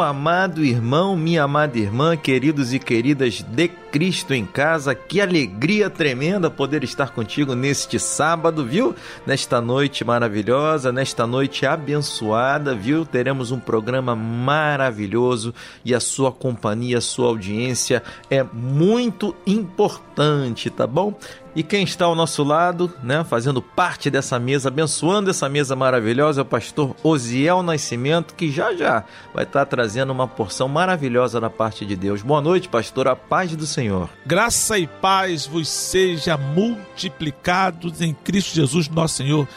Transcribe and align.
Amado 0.00 0.64
irmão, 0.64 1.16
minha 1.16 1.42
amada 1.42 1.78
irmã, 1.78 2.16
queridos 2.16 2.72
e 2.72 2.78
queridas 2.78 3.42
de 3.42 3.68
Cristo 3.92 4.32
em 4.32 4.46
casa, 4.46 4.94
que 4.94 5.20
alegria 5.20 5.90
tremenda 5.90 6.50
poder 6.50 6.82
estar 6.82 7.10
contigo 7.10 7.54
neste 7.54 7.98
sábado, 7.98 8.64
viu? 8.64 8.96
Nesta 9.26 9.60
noite 9.60 10.02
maravilhosa, 10.02 10.90
nesta 10.90 11.26
noite 11.26 11.66
abençoada, 11.66 12.74
viu? 12.74 13.04
Teremos 13.04 13.50
um 13.50 13.60
programa 13.60 14.16
maravilhoso 14.16 15.54
e 15.84 15.94
a 15.94 16.00
sua 16.00 16.32
companhia, 16.32 16.96
a 16.96 17.02
sua 17.02 17.28
audiência 17.28 18.02
é 18.30 18.42
muito 18.42 19.36
importante, 19.46 20.70
tá 20.70 20.86
bom? 20.86 21.14
E 21.54 21.62
quem 21.62 21.84
está 21.84 22.06
ao 22.06 22.14
nosso 22.14 22.42
lado, 22.42 22.90
né, 23.02 23.22
fazendo 23.28 23.60
parte 23.60 24.08
dessa 24.08 24.38
mesa, 24.38 24.68
abençoando 24.70 25.28
essa 25.28 25.50
mesa 25.50 25.76
maravilhosa, 25.76 26.40
é 26.40 26.42
o 26.42 26.46
pastor 26.46 26.96
Osiel 27.02 27.62
Nascimento, 27.62 28.34
que 28.34 28.50
já 28.50 28.74
já 28.74 29.04
vai 29.34 29.44
estar 29.44 29.66
trazendo 29.66 30.12
uma 30.12 30.26
porção 30.26 30.66
maravilhosa 30.66 31.38
da 31.38 31.50
parte 31.50 31.84
de 31.84 31.94
Deus. 31.94 32.22
Boa 32.22 32.40
noite, 32.40 32.70
pastor, 32.70 33.06
a 33.06 33.14
paz 33.14 33.54
do 33.54 33.66
Senhor. 33.66 33.81
Graça 34.24 34.78
e 34.78 34.86
paz 34.86 35.46
vos 35.46 35.68
seja 35.68 36.36
multiplicados 36.36 38.00
em 38.00 38.14
Cristo 38.14 38.54
Jesus, 38.54 38.88
nosso 38.88 39.16
Senhor. 39.16 39.48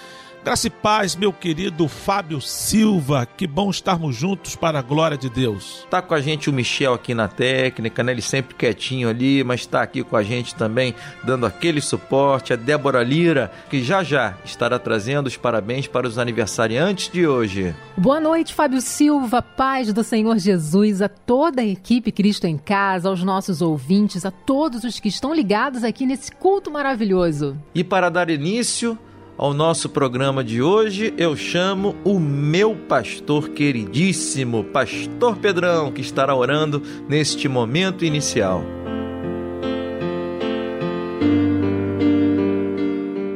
Graça 0.45 0.67
e 0.67 0.69
paz, 0.69 1.15
meu 1.15 1.33
querido 1.33 1.87
Fábio 1.87 2.39
Silva. 2.39 3.25
Que 3.25 3.47
bom 3.47 3.71
estarmos 3.71 4.15
juntos 4.15 4.55
para 4.55 4.77
a 4.77 4.81
glória 4.83 5.17
de 5.17 5.27
Deus. 5.27 5.87
Tá 5.89 6.03
com 6.03 6.13
a 6.13 6.21
gente 6.21 6.51
o 6.51 6.53
Michel 6.53 6.93
aqui 6.93 7.15
na 7.15 7.27
técnica, 7.27 8.03
né? 8.03 8.11
Ele 8.11 8.21
sempre 8.21 8.53
quietinho 8.53 9.09
ali, 9.09 9.43
mas 9.43 9.61
está 9.61 9.81
aqui 9.81 10.03
com 10.03 10.15
a 10.15 10.21
gente 10.21 10.53
também, 10.53 10.93
dando 11.23 11.47
aquele 11.47 11.81
suporte. 11.81 12.53
A 12.53 12.55
Débora 12.55 13.01
Lira, 13.01 13.51
que 13.71 13.83
já 13.83 14.03
já 14.03 14.37
estará 14.45 14.77
trazendo 14.77 15.25
os 15.25 15.35
parabéns 15.35 15.87
para 15.87 16.07
os 16.07 16.19
aniversariantes 16.19 17.09
de 17.11 17.25
hoje. 17.25 17.73
Boa 17.97 18.19
noite, 18.19 18.53
Fábio 18.53 18.81
Silva. 18.81 19.41
Paz 19.41 19.91
do 19.91 20.03
Senhor 20.03 20.37
Jesus 20.37 21.01
a 21.01 21.09
toda 21.09 21.63
a 21.63 21.65
equipe 21.65 22.11
Cristo 22.11 22.45
em 22.45 22.59
Casa, 22.59 23.09
aos 23.09 23.23
nossos 23.23 23.63
ouvintes, 23.63 24.27
a 24.27 24.29
todos 24.29 24.83
os 24.83 24.99
que 24.99 25.07
estão 25.07 25.33
ligados 25.33 25.83
aqui 25.83 26.05
nesse 26.05 26.31
culto 26.31 26.69
maravilhoso. 26.69 27.57
E 27.73 27.83
para 27.83 28.11
dar 28.11 28.29
início 28.29 28.95
ao 29.37 29.53
nosso 29.53 29.89
programa 29.89 30.43
de 30.43 30.61
hoje, 30.61 31.13
eu 31.17 31.35
chamo 31.35 31.95
o 32.03 32.19
meu 32.19 32.75
pastor 32.75 33.49
queridíssimo, 33.49 34.63
Pastor 34.63 35.37
Pedrão, 35.37 35.91
que 35.91 36.01
estará 36.01 36.33
orando 36.33 36.81
neste 37.09 37.47
momento 37.47 38.05
inicial. 38.05 38.63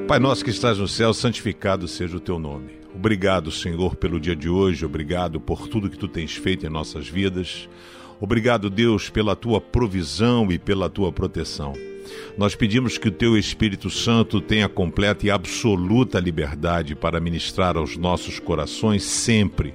Pai 0.08 0.20
nosso 0.20 0.44
que 0.44 0.50
estás 0.50 0.80
no 0.80 0.88
céu, 0.88 1.14
santificado 1.14 1.88
seja 1.88 2.18
o 2.18 2.20
teu 2.20 2.40
nome. 2.40 2.80
Obrigado, 2.96 3.52
Senhor, 3.52 3.96
pelo 3.96 4.20
dia 4.20 4.36
de 4.36 4.50
hoje, 4.50 4.86
obrigado 4.86 5.40
por 5.40 5.68
tudo 5.68 5.90
que 5.90 5.98
tu 5.98 6.08
tens 6.08 6.36
feito 6.36 6.66
em 6.66 6.70
nossas 6.70 7.08
vidas. 7.08 7.70
Obrigado, 8.20 8.70
Deus, 8.70 9.10
pela 9.10 9.36
tua 9.36 9.62
provisão 9.62 10.52
e 10.52 10.58
pela 10.58 10.90
tua 10.90 11.12
proteção. 11.12 11.74
Nós 12.38 12.56
pedimos 12.56 12.98
que 12.98 13.08
o 13.08 13.12
Teu 13.12 13.38
Espírito 13.38 13.90
Santo 13.90 14.40
tenha 14.40 14.70
completa 14.70 15.26
e 15.26 15.32
absoluta 15.32 16.20
liberdade 16.20 16.96
para 16.96 17.20
ministrar 17.20 17.78
aos 17.78 17.98
nossos 17.98 18.40
corações 18.40 19.04
sempre, 19.04 19.74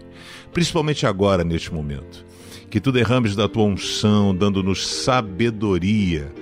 principalmente 0.52 1.06
agora, 1.06 1.44
neste 1.44 1.72
momento. 1.72 2.24
Que 2.70 2.80
Tu 2.80 2.90
derrames 2.90 3.36
da 3.36 3.48
Tua 3.48 3.64
unção, 3.64 4.34
dando-nos 4.34 4.86
sabedoria 4.86 6.32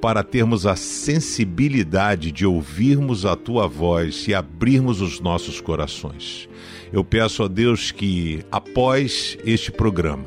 para 0.00 0.22
termos 0.22 0.66
a 0.66 0.74
sensibilidade 0.74 2.32
de 2.32 2.46
ouvirmos 2.46 3.26
a 3.26 3.36
Tua 3.36 3.66
voz 3.68 4.26
e 4.26 4.34
abrirmos 4.34 5.00
os 5.00 5.20
nossos 5.20 5.60
corações. 5.60 6.48
Eu 6.92 7.04
peço 7.04 7.42
a 7.42 7.48
Deus 7.48 7.90
que, 7.90 8.44
após 8.50 9.36
este 9.44 9.70
programa, 9.70 10.26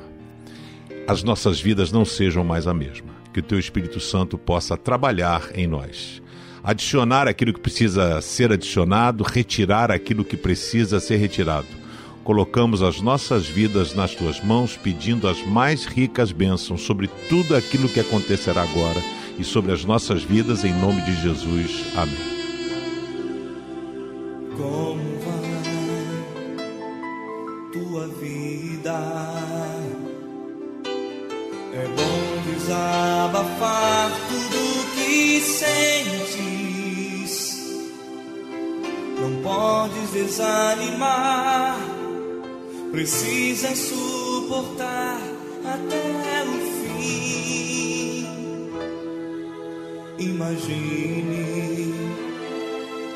as 1.07 1.23
nossas 1.23 1.59
vidas 1.59 1.91
não 1.91 2.03
sejam 2.03 2.43
mais 2.43 2.67
a 2.67 2.73
mesma 2.73 3.14
que 3.35 3.41
o 3.41 3.43
teu 3.43 3.59
Espírito 3.59 3.99
Santo 3.99 4.37
possa 4.37 4.77
trabalhar 4.77 5.49
em 5.53 5.67
nós. 5.67 6.21
Adicionar 6.63 7.27
aquilo 7.27 7.51
que 7.51 7.59
precisa 7.59 8.21
ser 8.21 8.53
adicionado, 8.53 9.25
retirar 9.25 9.91
aquilo 9.91 10.23
que 10.23 10.37
precisa 10.37 11.01
ser 11.01 11.17
retirado. 11.17 11.67
Colocamos 12.23 12.81
as 12.81 13.01
nossas 13.01 13.45
vidas 13.45 13.93
nas 13.93 14.15
tuas 14.15 14.41
mãos, 14.41 14.77
pedindo 14.77 15.27
as 15.27 15.45
mais 15.45 15.83
ricas 15.83 16.31
bênçãos 16.31 16.83
sobre 16.83 17.09
tudo 17.27 17.57
aquilo 17.57 17.89
que 17.89 17.99
acontecerá 17.99 18.63
agora 18.63 19.03
e 19.37 19.43
sobre 19.43 19.73
as 19.73 19.83
nossas 19.83 20.23
vidas, 20.23 20.63
em 20.63 20.71
nome 20.71 21.01
de 21.01 21.21
Jesus. 21.21 21.87
Amém. 21.93 22.15
Como 24.55 25.19
vai 25.19 25.43
tua 27.73 28.07
vida? 28.07 29.34
Bom 32.75 33.25
desabafar 33.25 34.11
tudo 34.27 34.59
que 34.95 35.41
sentes. 35.41 36.75
Não 39.19 39.41
podes 39.41 40.09
desanimar, 40.11 41.77
precisas 42.91 43.77
suportar 43.77 45.19
até 45.63 46.43
o 46.43 46.53
fim. 46.81 48.27
Imagine 50.19 51.93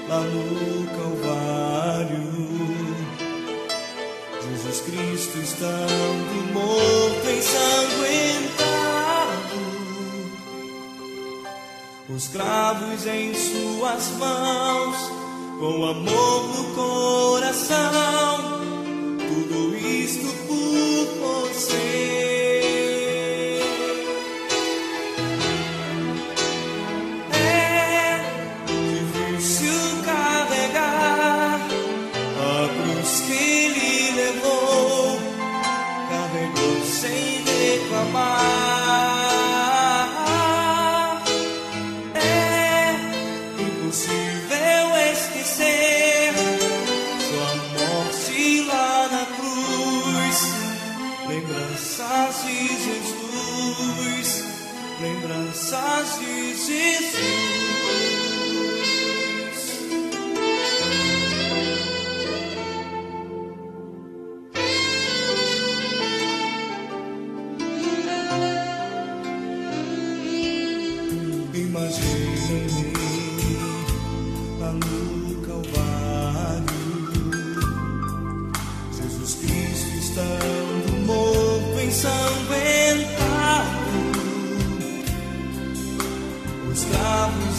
lá 0.08 0.22
no 0.22 0.88
Calvário. 0.98 2.30
Jesus 4.42 4.82
Cristo 4.82 5.38
estando 5.38 6.54
morto, 6.54 7.30
ensanguentado 7.30 8.29
os 12.20 12.28
cravos 12.28 13.06
em 13.08 13.34
suas 13.34 14.10
mãos, 14.18 14.98
com 15.58 15.86
amor 15.86 16.48
no 16.50 16.76
coração, 16.76 18.60
tudo 19.18 19.78
isto 19.78 20.39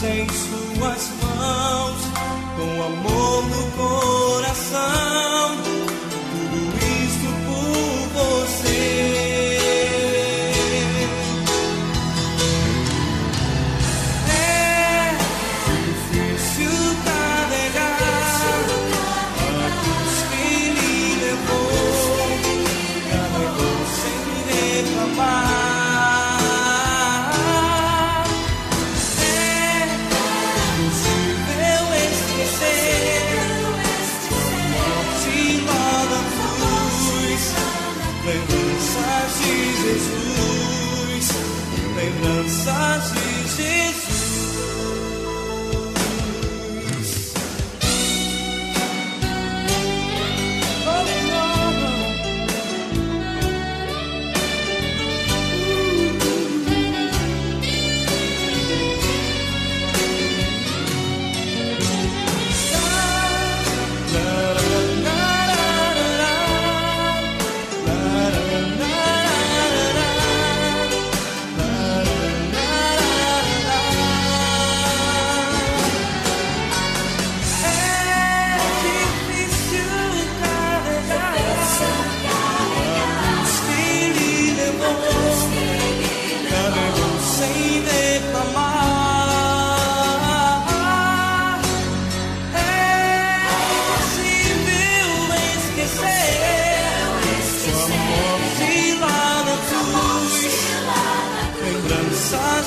em 0.03 0.27
suas 0.29 1.11
mãos, 1.21 2.01
com 2.57 2.81
amor 2.81 3.43
no 3.45 3.71
coração, 3.77 4.00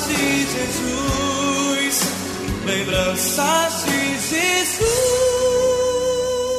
de 0.03 0.47
Jesus, 0.47 2.03
lembranças 2.67 3.85
de 3.85 4.19
Jesus. 4.19 5.15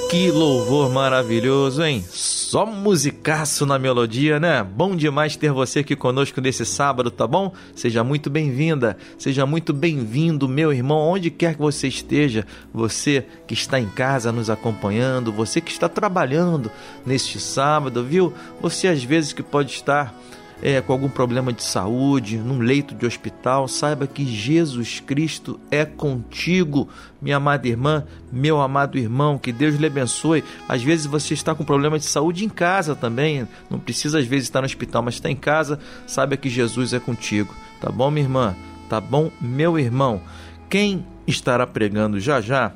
Que 0.10 0.32
louvor 0.32 0.90
maravilhoso, 0.90 1.84
hein? 1.84 2.06
Só 2.10 2.66
musicaço 2.66 3.66
na 3.66 3.78
melodia, 3.78 4.40
né? 4.40 4.64
Bom 4.64 4.96
demais 4.96 5.36
ter 5.36 5.52
você 5.52 5.80
aqui 5.80 5.98
conosco 5.98 6.40
nesse 6.40 6.66
sábado, 6.66 7.12
tá 7.12 7.28
bom? 7.28 7.54
Seja 7.76 8.06
muito 8.06 8.30
bem-vinda, 8.30 8.96
seja 9.18 9.46
muito 9.46 9.74
bem-vindo, 9.74 10.48
meu 10.48 10.72
irmão, 10.72 11.00
onde 11.00 11.30
quer 11.30 11.56
que 11.56 11.62
você 11.62 11.90
esteja, 11.90 12.48
você 12.74 13.26
que 13.46 13.54
está 13.54 13.78
em 13.78 13.90
casa 13.90 14.32
nos 14.32 14.50
acompanhando, 14.50 15.34
você 15.34 15.60
que 15.60 15.72
está 15.72 15.90
trabalhando 15.90 16.72
neste 17.06 17.38
sábado, 17.38 18.02
viu? 18.02 18.34
Você 18.62 18.88
às 18.88 19.04
vezes 19.04 19.34
que 19.34 19.44
pode 19.44 19.72
estar 19.72 20.16
é, 20.66 20.82
com 20.82 20.92
algum 20.92 21.08
problema 21.10 21.54
de 21.54 21.62
saúde, 21.62 22.40
num 22.40 22.58
leito 22.58 22.96
de 22.96 23.06
hospital, 23.06 23.68
saiba 23.68 24.08
que 24.08 24.26
Jesus 24.26 25.00
Cristo 25.00 25.60
é 25.70 25.86
contigo, 25.86 26.90
minha 27.22 27.38
amada 27.38 27.68
irmã, 27.68 28.04
meu 28.32 28.60
amado 28.60 28.98
irmão, 28.98 29.38
que 29.38 29.52
Deus 29.52 29.76
lhe 29.76 29.86
abençoe. 29.86 30.44
Às 30.68 30.82
vezes 30.82 31.06
você 31.06 31.36
está 31.36 31.54
com 31.54 31.64
problema 31.64 32.00
de 32.00 32.06
saúde 32.06 32.44
em 32.44 32.50
casa 32.50 32.96
também, 32.96 33.48
não 33.70 33.78
precisa 33.78 34.18
às 34.18 34.26
vezes 34.26 34.46
estar 34.46 34.62
no 34.62 34.66
hospital, 34.66 35.04
mas 35.04 35.14
está 35.14 35.30
em 35.30 35.36
casa, 35.36 35.78
saiba 36.08 36.36
que 36.36 36.50
Jesus 36.50 36.94
é 36.94 37.00
contigo, 37.00 37.54
tá 37.80 37.92
bom, 37.92 38.10
minha 38.10 38.26
irmã? 38.26 38.56
Tá 38.90 39.00
bom, 39.00 39.30
meu 39.40 39.78
irmão? 39.78 40.20
Quem 40.68 41.06
estará 41.28 41.68
pregando 41.68 42.20
já 42.20 42.42
já 42.42 42.74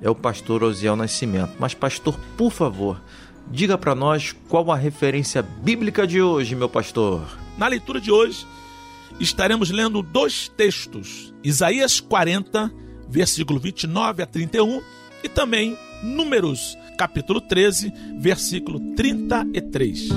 é 0.00 0.08
o 0.08 0.14
pastor 0.14 0.62
Osiel 0.62 0.94
Nascimento. 0.94 1.54
Mas, 1.58 1.74
pastor, 1.74 2.16
por 2.36 2.52
favor, 2.52 3.00
Diga 3.52 3.76
para 3.76 3.94
nós 3.94 4.34
qual 4.48 4.72
a 4.72 4.76
referência 4.76 5.42
bíblica 5.42 6.06
de 6.06 6.22
hoje, 6.22 6.56
meu 6.56 6.70
pastor. 6.70 7.38
Na 7.58 7.68
leitura 7.68 8.00
de 8.00 8.10
hoje, 8.10 8.46
estaremos 9.20 9.70
lendo 9.70 10.00
dois 10.00 10.48
textos: 10.48 11.34
Isaías 11.44 12.00
40, 12.00 12.72
versículo 13.06 13.60
29 13.60 14.22
a 14.22 14.26
31, 14.26 14.80
e 15.22 15.28
também 15.28 15.76
Números, 16.02 16.78
capítulo 16.96 17.42
13, 17.42 17.92
versículo 18.18 18.80
33. 18.96 20.08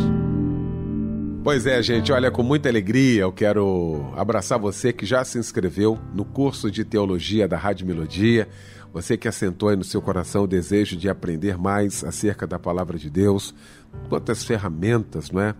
Pois 1.43 1.67
é, 1.67 1.83
gente, 1.83 2.11
olha, 2.13 2.31
com 2.31 2.41
muita 2.41 2.69
alegria 2.69 3.23
eu 3.23 3.33
quero 3.33 4.13
abraçar 4.15 4.57
você 4.57 4.93
que 4.93 5.05
já 5.05 5.23
se 5.25 5.37
inscreveu 5.37 5.99
no 6.13 6.23
curso 6.23 6.71
de 6.71 6.85
teologia 6.85 7.49
da 7.49 7.57
Rádio 7.57 7.85
Melodia. 7.85 8.47
Você 8.95 9.15
que 9.17 9.27
assentou 9.27 9.67
aí 9.67 9.75
no 9.75 9.83
seu 9.83 10.01
coração 10.01 10.45
o 10.45 10.47
desejo 10.47 10.95
de 10.95 11.09
aprender 11.09 11.57
mais 11.57 12.01
acerca 12.01 12.47
da 12.47 12.57
palavra 12.57 12.97
de 12.97 13.09
Deus, 13.09 13.53
quantas 14.07 14.45
ferramentas, 14.45 15.29
não 15.29 15.41
é? 15.41 15.53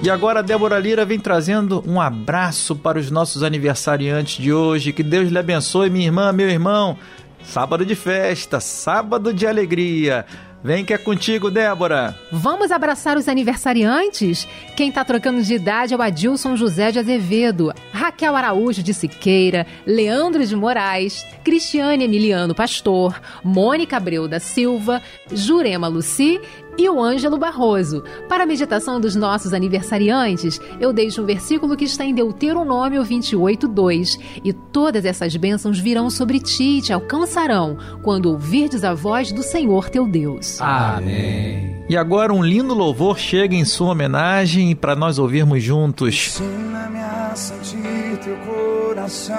E 0.05 0.11
agora 0.11 0.41
a 0.41 0.43
Débora 0.43 0.79
Lira 0.79 1.03
vem 1.07 1.19
trazendo 1.19 1.83
um 1.87 1.99
abraço 1.99 2.77
para 2.77 2.99
os 2.99 3.11
nossos 3.11 3.43
aniversariantes 3.43 4.37
de 4.37 4.53
hoje. 4.53 4.93
Que 4.93 5.03
Deus 5.03 5.31
lhe 5.31 5.39
abençoe, 5.39 5.89
minha 5.89 6.05
irmã, 6.05 6.31
meu 6.31 6.47
irmão. 6.47 6.99
Sábado 7.43 7.87
de 7.87 7.95
festa, 7.95 8.61
sábado 8.61 9.33
de 9.33 9.47
alegria. 9.47 10.27
Vem 10.65 10.83
que 10.83 10.95
é 10.95 10.99
contigo, 10.99 11.51
Débora. 11.51 12.19
Vamos 12.33 12.73
abraçar 12.73 13.19
os 13.19 13.29
aniversariantes? 13.29 14.49
Quem 14.75 14.89
está 14.89 15.05
trocando 15.05 15.43
de 15.43 15.53
idade 15.53 15.93
é 15.93 15.97
o 15.97 16.01
Adilson 16.01 16.57
José 16.57 16.91
de 16.91 16.99
Azevedo, 16.99 17.71
Raquel 17.93 18.35
Araújo 18.35 18.83
de 18.83 18.95
Siqueira, 18.95 19.67
Leandro 19.85 20.43
de 20.47 20.57
Moraes, 20.57 21.23
Cristiane 21.45 22.05
Emiliano 22.05 22.55
Pastor, 22.55 23.21
Mônica 23.45 23.99
Abreu 23.99 24.27
da 24.27 24.41
Silva, 24.41 25.03
Jurema 25.31 25.87
Luci 25.87 26.41
e 26.79 26.89
o 26.89 27.03
Ângelo 27.03 27.39
Barroso. 27.39 28.03
Para 28.29 28.45
a 28.45 28.47
meditação 28.47 29.01
dos 29.01 29.15
nossos 29.15 29.53
aniversariantes, 29.53 30.61
eu 30.81 30.93
deixo 30.93 31.23
um 31.23 31.27
versículo 31.27 31.77
que 31.77 31.85
está 31.85 32.05
em 32.05 32.15
Deuteronômio 32.15 33.03
28:2. 33.03 34.19
E 34.45 34.53
todas 34.53 35.05
essas 35.05 35.37
bênçãos 35.37 35.79
virão 35.79 36.11
sobre 36.11 36.41
ti 36.41 36.79
e 36.79 36.83
te 36.83 36.93
alcançarão 36.93 37.77
quando 38.03 38.27
ouvirdes 38.27 38.85
a 38.85 38.95
voz 38.95 39.33
do 39.33 39.43
Senhor 39.43 39.89
teu 39.89 40.07
Deus. 40.07 40.61
Amém. 40.61 41.85
E 41.89 41.97
agora 41.97 42.33
um 42.33 42.43
lindo 42.43 42.73
louvor 42.73 43.19
chega 43.19 43.55
em 43.55 43.65
sua 43.65 43.91
homenagem 43.91 44.75
para 44.75 44.97
nós 44.97 45.19
ouvirmos 45.19 45.63
juntos. 45.63 46.41
Ensina-me 46.41 46.99
a 46.99 47.33
sentir 47.35 48.19
teu 48.25 48.37
coração. 48.39 49.35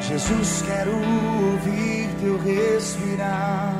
Jesus, 0.00 0.62
quero 0.62 0.92
ouvir 0.92 2.08
teu 2.20 2.38
respirar. 2.38 3.75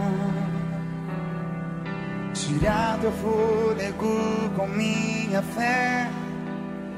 Tirar 2.37 2.99
teu 3.01 3.11
fôlego 3.13 4.51
com 4.55 4.67
minha 4.69 5.41
fé 5.41 6.07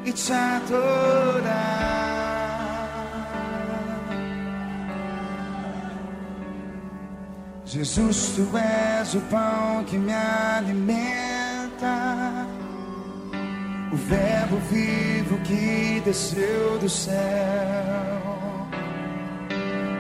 e 0.05 0.13
te 0.13 0.33
adorar. 0.33 2.09
Jesus, 7.65 8.33
tu 8.35 8.49
és 8.59 9.15
o 9.15 9.21
pão 9.31 9.85
que 9.85 9.97
me 9.97 10.13
alimenta, 10.13 11.87
o 13.93 13.97
Verbo 13.97 14.57
vivo 14.73 15.39
que 15.45 16.03
desceu 16.05 16.79
do 16.81 16.89
céu. 16.89 17.15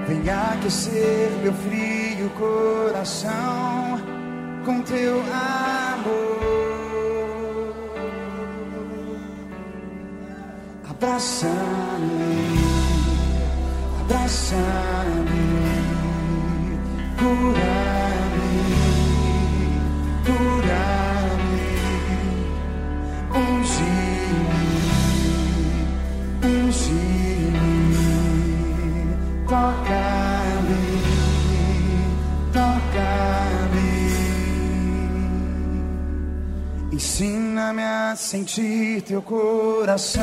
Vem 0.09 0.28
aquecer 0.28 1.30
meu 1.42 1.54
frio 1.54 2.28
coração 2.30 4.17
com 4.68 4.82
teu 4.82 5.16
amor. 5.20 6.37
Abraça-me, 10.90 11.52
abraça-me, 14.02 15.46
cura-me, 17.18 18.52
cura-me, 20.26 21.68
unge-me, 23.40 24.52
unge-me, 26.44 27.56
toca-me, 29.48 29.88
Ensina-me 36.99 37.81
a 37.81 38.17
sentir 38.17 39.02
teu 39.02 39.23
coração. 39.23 40.21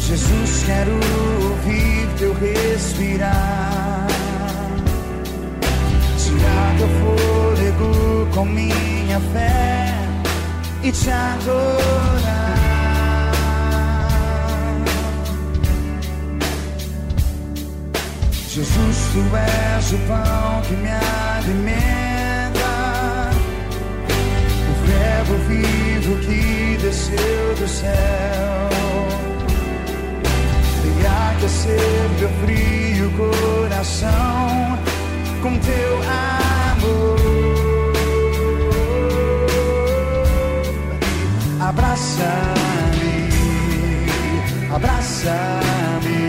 Jesus, 0.00 0.62
quero 0.64 0.92
ouvir 0.92 2.08
teu 2.16 2.32
respirar. 2.34 4.06
Tirar 6.22 6.76
teu 6.78 6.88
fôlego 7.00 8.28
com 8.32 8.44
minha 8.44 9.18
fé 9.32 9.92
e 10.84 10.92
te 10.92 11.10
adorar. 11.10 12.60
Jesus, 18.50 18.96
tu 19.12 19.36
és 19.36 19.92
o 19.92 19.98
pão 20.06 20.62
que 20.68 20.76
me 20.76 20.90
alimenta, 20.90 22.09
vivo 25.38 26.16
que 26.18 26.78
desceu 26.80 27.54
do 27.58 27.68
céu. 27.68 28.70
Vem 30.82 31.06
aquecer 31.06 32.08
meu 32.18 32.28
frio 32.40 33.10
coração 33.16 34.78
com 35.42 35.58
teu 35.58 35.96
amor. 36.02 37.20
Abraça-me, 41.60 43.28
abraça-me, 44.74 46.19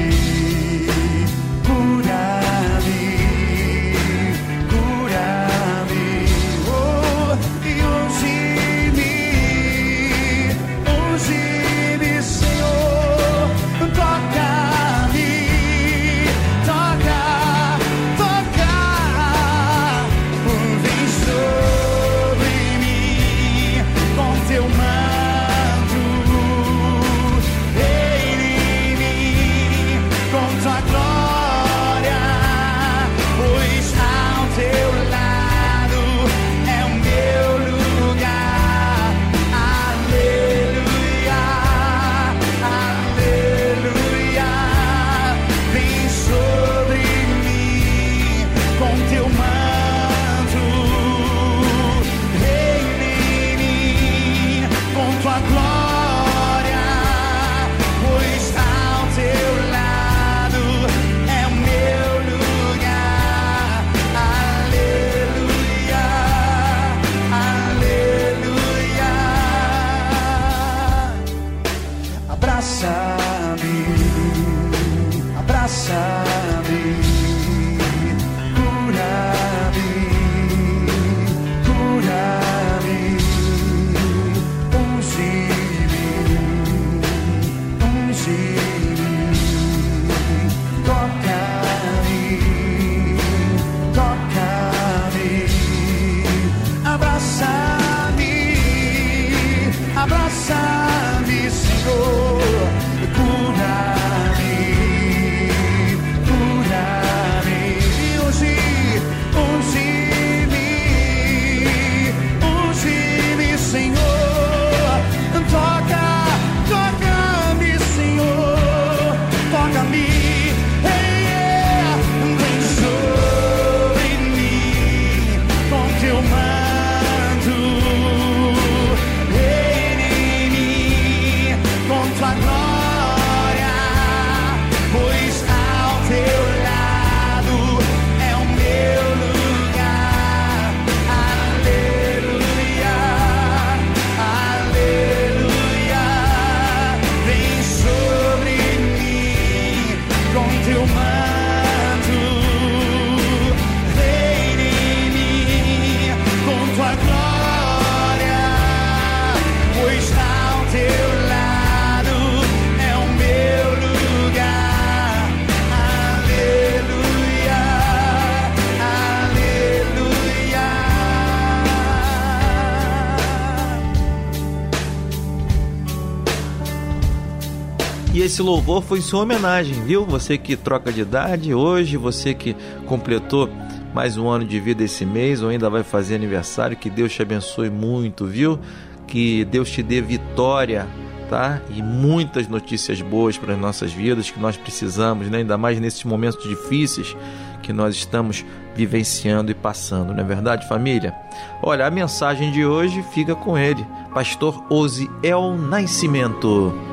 esse 178.31 178.41
louvor 178.41 178.81
foi 178.81 179.01
sua 179.01 179.23
homenagem, 179.23 179.73
viu? 179.83 180.05
Você 180.05 180.37
que 180.37 180.55
troca 180.55 180.89
de 180.89 181.01
idade 181.01 181.53
hoje, 181.53 181.97
você 181.97 182.33
que 182.33 182.55
completou 182.85 183.49
mais 183.93 184.17
um 184.17 184.29
ano 184.29 184.45
de 184.45 184.57
vida 184.57 184.85
esse 184.85 185.05
mês 185.05 185.43
ou 185.43 185.49
ainda 185.49 185.69
vai 185.69 185.83
fazer 185.83 186.15
aniversário, 186.15 186.77
que 186.77 186.89
Deus 186.89 187.11
te 187.11 187.21
abençoe 187.21 187.69
muito, 187.69 188.25
viu? 188.25 188.57
Que 189.05 189.43
Deus 189.43 189.69
te 189.69 189.83
dê 189.83 189.99
vitória, 189.99 190.87
tá? 191.29 191.59
E 191.75 191.81
muitas 191.83 192.47
notícias 192.47 193.01
boas 193.01 193.37
para 193.37 193.53
as 193.53 193.59
nossas 193.59 193.91
vidas 193.91 194.31
que 194.31 194.39
nós 194.39 194.55
precisamos, 194.55 195.29
né? 195.29 195.39
Ainda 195.39 195.57
mais 195.57 195.77
nesses 195.77 196.05
momentos 196.05 196.41
difíceis 196.47 197.13
que 197.61 197.73
nós 197.73 197.95
estamos 197.95 198.45
vivenciando 198.73 199.51
e 199.51 199.53
passando, 199.53 200.13
não 200.13 200.23
é 200.23 200.25
verdade, 200.25 200.69
família? 200.69 201.13
Olha, 201.61 201.85
a 201.85 201.91
mensagem 201.91 202.49
de 202.49 202.65
hoje 202.65 203.03
fica 203.13 203.35
com 203.35 203.57
ele, 203.57 203.85
pastor 204.13 204.63
Osiel 204.69 205.57
Nascimento. 205.57 206.90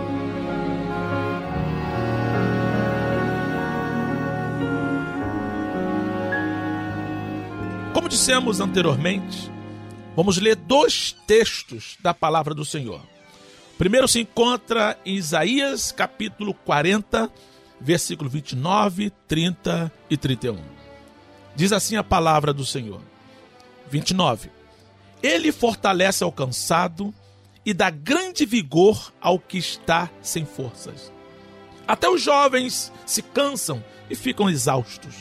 Dissemos 8.29 8.61
anteriormente, 8.61 9.51
vamos 10.15 10.37
ler 10.37 10.55
dois 10.55 11.17
textos 11.27 11.97
da 12.03 12.13
palavra 12.13 12.55
do 12.55 12.63
Senhor. 12.63 13.01
O 13.73 13.79
primeiro 13.79 14.07
se 14.07 14.21
encontra 14.21 14.99
em 15.03 15.15
Isaías, 15.15 15.91
capítulo 15.91 16.53
40, 16.53 17.33
versículo 17.81 18.29
29, 18.29 19.11
30 19.27 19.91
e 20.11 20.17
31. 20.19 20.59
Diz 21.57 21.73
assim 21.73 21.97
a 21.97 22.05
palavra 22.05 22.53
do 22.53 22.67
Senhor. 22.67 23.01
29. 23.91 24.51
Ele 25.23 25.51
fortalece 25.51 26.23
ao 26.23 26.31
cansado 26.31 27.15
e 27.65 27.73
dá 27.73 27.89
grande 27.89 28.45
vigor 28.45 29.11
ao 29.23 29.39
que 29.39 29.57
está 29.57 30.11
sem 30.21 30.45
forças. 30.45 31.11
Até 31.87 32.11
os 32.11 32.21
jovens 32.21 32.93
se 33.07 33.23
cansam 33.23 33.83
e 34.11 34.15
ficam 34.15 34.51
exaustos, 34.51 35.15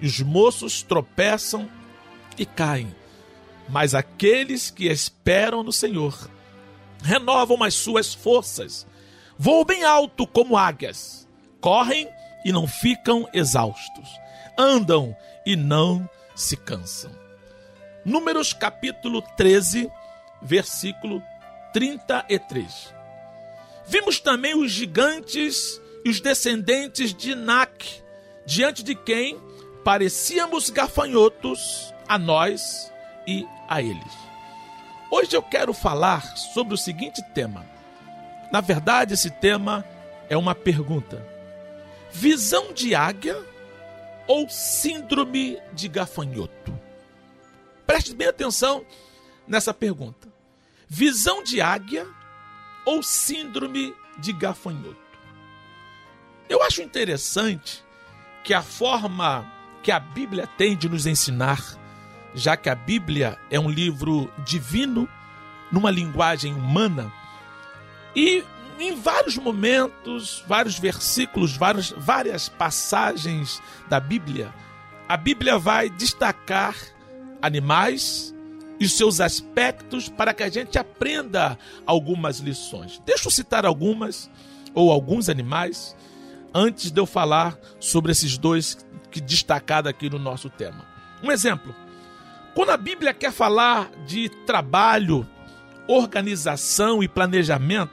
e 0.00 0.06
os 0.08 0.18
moços 0.20 0.82
tropeçam 0.82 1.70
e 2.40 2.46
caem. 2.46 2.92
Mas 3.68 3.94
aqueles 3.94 4.70
que 4.70 4.88
esperam 4.88 5.62
no 5.62 5.72
Senhor 5.72 6.28
renovam 7.02 7.62
as 7.62 7.74
suas 7.74 8.14
forças, 8.14 8.86
voam 9.38 9.64
bem 9.64 9.84
alto 9.84 10.26
como 10.26 10.56
águias, 10.56 11.28
correm 11.60 12.08
e 12.44 12.50
não 12.50 12.66
ficam 12.66 13.28
exaustos, 13.32 14.08
andam 14.58 15.14
e 15.46 15.54
não 15.54 16.08
se 16.34 16.56
cansam. 16.56 17.12
Números 18.04 18.54
capítulo 18.54 19.22
13, 19.36 19.90
versículo 20.40 21.22
33. 21.74 22.94
Vimos 23.86 24.18
também 24.18 24.56
os 24.56 24.72
gigantes 24.72 25.80
e 26.04 26.08
os 26.08 26.20
descendentes 26.20 27.12
de 27.12 27.32
Inac, 27.32 28.02
diante 28.46 28.82
de 28.82 28.94
quem 28.94 29.38
parecíamos 29.84 30.70
gafanhotos 30.70 31.92
a 32.10 32.18
nós 32.18 32.92
e 33.24 33.46
a 33.68 33.80
eles. 33.80 34.18
Hoje 35.12 35.36
eu 35.36 35.42
quero 35.42 35.72
falar 35.72 36.36
sobre 36.36 36.74
o 36.74 36.76
seguinte 36.76 37.22
tema. 37.32 37.64
Na 38.50 38.60
verdade, 38.60 39.14
esse 39.14 39.30
tema 39.30 39.84
é 40.28 40.36
uma 40.36 40.52
pergunta: 40.52 41.24
visão 42.10 42.72
de 42.72 42.96
águia 42.96 43.40
ou 44.26 44.48
síndrome 44.48 45.56
de 45.72 45.86
gafanhoto? 45.86 46.76
Preste 47.86 48.12
bem 48.12 48.26
atenção 48.26 48.84
nessa 49.46 49.72
pergunta: 49.72 50.26
visão 50.88 51.44
de 51.44 51.60
águia 51.60 52.08
ou 52.84 53.04
síndrome 53.04 53.94
de 54.18 54.32
gafanhoto? 54.32 54.98
Eu 56.48 56.60
acho 56.64 56.82
interessante 56.82 57.84
que 58.42 58.52
a 58.52 58.62
forma 58.62 59.48
que 59.80 59.92
a 59.92 60.00
Bíblia 60.00 60.48
tem 60.58 60.76
de 60.76 60.88
nos 60.88 61.06
ensinar, 61.06 61.79
já 62.34 62.56
que 62.56 62.68
a 62.68 62.74
Bíblia 62.74 63.38
é 63.50 63.58
um 63.58 63.68
livro 63.70 64.30
divino, 64.44 65.08
numa 65.70 65.90
linguagem 65.90 66.52
humana, 66.54 67.12
e 68.14 68.44
em 68.78 68.94
vários 68.94 69.36
momentos, 69.36 70.42
vários 70.46 70.78
versículos, 70.78 71.56
várias, 71.56 71.90
várias 71.90 72.48
passagens 72.48 73.62
da 73.88 74.00
Bíblia, 74.00 74.52
a 75.08 75.16
Bíblia 75.16 75.58
vai 75.58 75.90
destacar 75.90 76.74
animais 77.42 78.34
e 78.78 78.88
seus 78.88 79.20
aspectos 79.20 80.08
para 80.08 80.32
que 80.32 80.42
a 80.42 80.48
gente 80.48 80.78
aprenda 80.78 81.58
algumas 81.84 82.38
lições. 82.38 83.00
Deixa 83.04 83.28
eu 83.28 83.30
citar 83.30 83.66
algumas 83.66 84.30
ou 84.74 84.90
alguns 84.90 85.28
animais 85.28 85.94
antes 86.54 86.90
de 86.90 86.98
eu 86.98 87.06
falar 87.06 87.58
sobre 87.78 88.12
esses 88.12 88.38
dois 88.38 88.78
que 89.10 89.20
destacado 89.20 89.88
aqui 89.88 90.08
no 90.08 90.18
nosso 90.18 90.48
tema. 90.48 90.86
Um 91.22 91.30
exemplo. 91.30 91.74
Quando 92.54 92.70
a 92.70 92.76
Bíblia 92.76 93.14
quer 93.14 93.32
falar 93.32 93.90
de 94.06 94.28
trabalho, 94.28 95.26
organização 95.86 97.02
e 97.02 97.08
planejamento, 97.08 97.92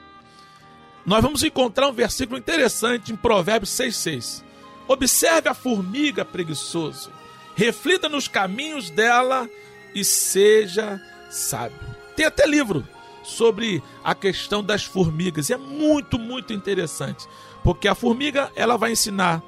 nós 1.06 1.22
vamos 1.22 1.43
encontrar 1.43 1.88
um 1.88 1.93
versículo 1.93 2.38
interessante 2.38 3.13
em 3.13 3.15
Provérbios 3.15 3.72
6,6. 3.72 4.43
Observe 4.88 5.50
a 5.50 5.54
formiga 5.54 6.26
preguiçoso, 6.26 7.12
reflita 7.56 8.10
nos 8.10 8.28
caminhos 8.28 8.89
dela 8.89 9.50
e 9.93 10.04
seja 10.04 11.02
sábio. 11.30 11.80
Tem 12.15 12.26
até 12.26 12.46
livro 12.48 12.88
sobre 13.24 13.84
a 14.04 14.15
questão 14.15 14.63
das 14.63 14.86
formigas, 14.86 15.50
e 15.50 15.54
é 15.54 15.58
muito, 15.58 16.17
muito 16.17 16.54
interessante, 16.54 17.28
porque 17.63 17.88
a 17.88 17.96
formiga 17.96 18.52
ela 18.56 18.78
vai 18.78 18.93
ensinar 18.93 19.43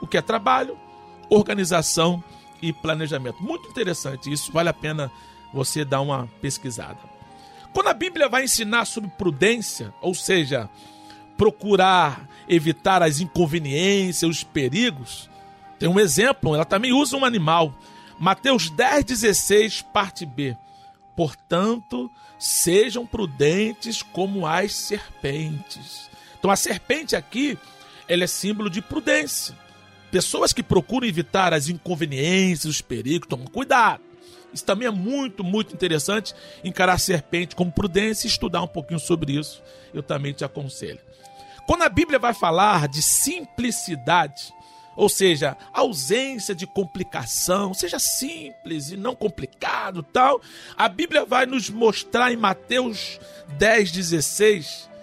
o 0.00 0.06
que 0.06 0.16
é 0.16 0.22
trabalho, 0.22 0.78
organização 1.28 2.22
e 2.60 2.72
planejamento. 2.72 3.42
Muito 3.42 3.68
interessante 3.68 4.32
isso, 4.32 4.52
vale 4.52 4.68
a 4.68 4.74
pena 4.74 5.10
você 5.52 5.84
dar 5.84 6.00
uma 6.00 6.28
pesquisada. 6.40 6.98
Quando 7.72 7.88
a 7.88 7.94
Bíblia 7.94 8.28
vai 8.28 8.44
ensinar 8.44 8.84
sobre 8.84 9.10
prudência, 9.10 9.92
ou 10.00 10.14
seja, 10.14 10.68
procurar 11.36 12.28
evitar 12.48 13.02
as 13.02 13.20
inconveniências, 13.20 14.30
os 14.30 14.44
perigos, 14.44 15.28
tem 15.78 15.88
um 15.88 15.98
exemplo, 15.98 16.54
ela 16.54 16.64
também 16.64 16.92
usa 16.92 17.16
um 17.16 17.24
animal. 17.24 17.74
Mateus 18.18 18.70
10, 18.70 19.04
16, 19.04 19.82
parte 19.82 20.24
B. 20.24 20.56
Portanto, 21.16 22.10
sejam 22.38 23.06
prudentes 23.06 24.02
como 24.02 24.46
as 24.46 24.74
serpentes. 24.74 26.10
Então, 26.38 26.50
a 26.50 26.56
serpente 26.56 27.16
aqui, 27.16 27.58
ela 28.08 28.24
é 28.24 28.26
símbolo 28.26 28.70
de 28.70 28.82
prudência. 28.82 29.56
Pessoas 30.14 30.52
que 30.52 30.62
procuram 30.62 31.08
evitar 31.08 31.52
as 31.52 31.68
inconveniências, 31.68 32.66
os 32.76 32.80
perigos, 32.80 33.26
tomam 33.26 33.48
cuidado. 33.48 34.00
Isso 34.52 34.64
também 34.64 34.86
é 34.86 34.90
muito, 34.92 35.42
muito 35.42 35.74
interessante. 35.74 36.32
Encarar 36.62 36.92
a 36.92 36.98
serpente 36.98 37.56
como 37.56 37.72
prudência 37.72 38.28
e 38.28 38.30
estudar 38.30 38.62
um 38.62 38.68
pouquinho 38.68 39.00
sobre 39.00 39.32
isso. 39.32 39.60
Eu 39.92 40.04
também 40.04 40.32
te 40.32 40.44
aconselho. 40.44 41.00
Quando 41.66 41.82
a 41.82 41.88
Bíblia 41.88 42.20
vai 42.20 42.32
falar 42.32 42.86
de 42.86 43.02
simplicidade, 43.02 44.54
ou 44.94 45.08
seja, 45.08 45.56
ausência 45.72 46.54
de 46.54 46.64
complicação, 46.64 47.74
seja 47.74 47.98
simples 47.98 48.92
e 48.92 48.96
não 48.96 49.16
complicado, 49.16 50.00
tal, 50.00 50.40
a 50.76 50.88
Bíblia 50.88 51.24
vai 51.24 51.44
nos 51.44 51.68
mostrar 51.68 52.32
em 52.32 52.36
Mateus 52.36 53.18
10, 53.58 53.90
16 53.90 54.93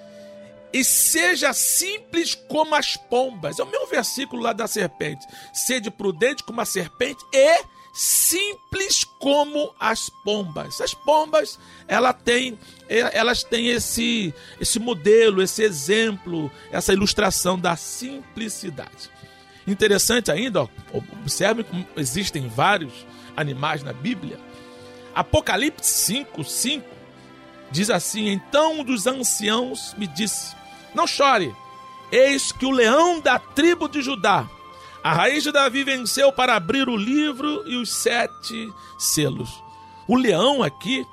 e 0.74 0.84
seja 0.84 1.54
simples 1.54 2.36
como 2.36 2.76
as 2.76 2.96
pombas. 2.96 3.60
É 3.60 3.64
o 3.64 3.70
meu 3.70 3.88
versículo 3.88 4.42
lá 4.42 4.54
da 4.54 4.68
serpente. 4.68 5.26
Sede 5.54 5.92
prudente 5.92 6.44
como 6.44 6.62
a 6.62 6.66
serpente 6.66 7.24
e 7.34 7.64
simples 7.94 9.04
como 9.04 9.74
as 9.80 10.10
pombas. 10.24 10.80
As 10.80 10.94
pombas, 10.94 11.60
ela 11.88 12.14
tem, 12.14 12.58
elas 12.88 13.44
têm 13.44 13.68
esse, 13.68 14.34
esse 14.60 14.80
modelo, 14.80 15.42
esse 15.42 15.62
exemplo, 15.64 16.50
essa 16.72 16.94
ilustração 16.94 17.60
da 17.60 17.76
simplicidade. 17.76 19.10
Interessante 19.68 20.32
ainda, 20.32 20.64
ó, 20.64 20.68
observe 21.22 21.64
como 21.64 21.86
existem 21.96 22.48
vários 22.48 23.06
animais 23.36 23.84
na 23.84 23.94
Bíblia. 23.94 24.40
Apocalipse 25.14 25.88
5, 25.88 26.44
5 26.44 26.86
diz 27.70 27.90
assim: 27.90 28.30
Então 28.30 28.80
um 28.80 28.84
dos 28.84 29.06
anciãos 29.06 29.94
me 29.98 30.08
disse: 30.08 30.56
não 30.94 31.08
chore. 31.08 31.56
Eis 32.12 32.52
que 32.52 32.66
o 32.66 32.72
leão 32.72 33.20
da 33.20 33.40
tribo 33.40 33.88
de 33.88 34.02
Judá, 34.02 34.48
a 35.04 35.14
raiz 35.14 35.44
de 35.44 35.52
Davi, 35.52 35.84
venceu 35.84 36.32
para 36.32 36.56
abrir 36.56 36.90
o 36.90 36.98
livro 36.98 37.64
e 37.68 37.78
os 37.78 37.92
sete 37.92 38.72
selos. 38.98 39.64
O 40.08 40.16
leão 40.16 40.62
aqui, 40.62 41.06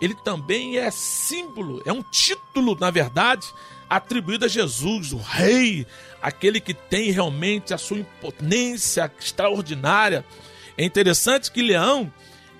ele 0.00 0.14
também 0.14 0.76
é 0.76 0.90
símbolo, 0.90 1.82
é 1.86 1.92
um 1.92 2.02
título, 2.02 2.76
na 2.78 2.90
verdade, 2.90 3.46
atribuído 3.88 4.44
a 4.44 4.48
Jesus, 4.48 5.12
o 5.12 5.18
rei, 5.18 5.86
aquele 6.20 6.60
que 6.60 6.74
tem 6.74 7.10
realmente 7.10 7.72
a 7.72 7.78
sua 7.78 7.98
impotência 7.98 9.10
extraordinária. 9.18 10.24
É 10.76 10.84
interessante 10.84 11.50
que 11.50 11.62
leão, 11.62 12.12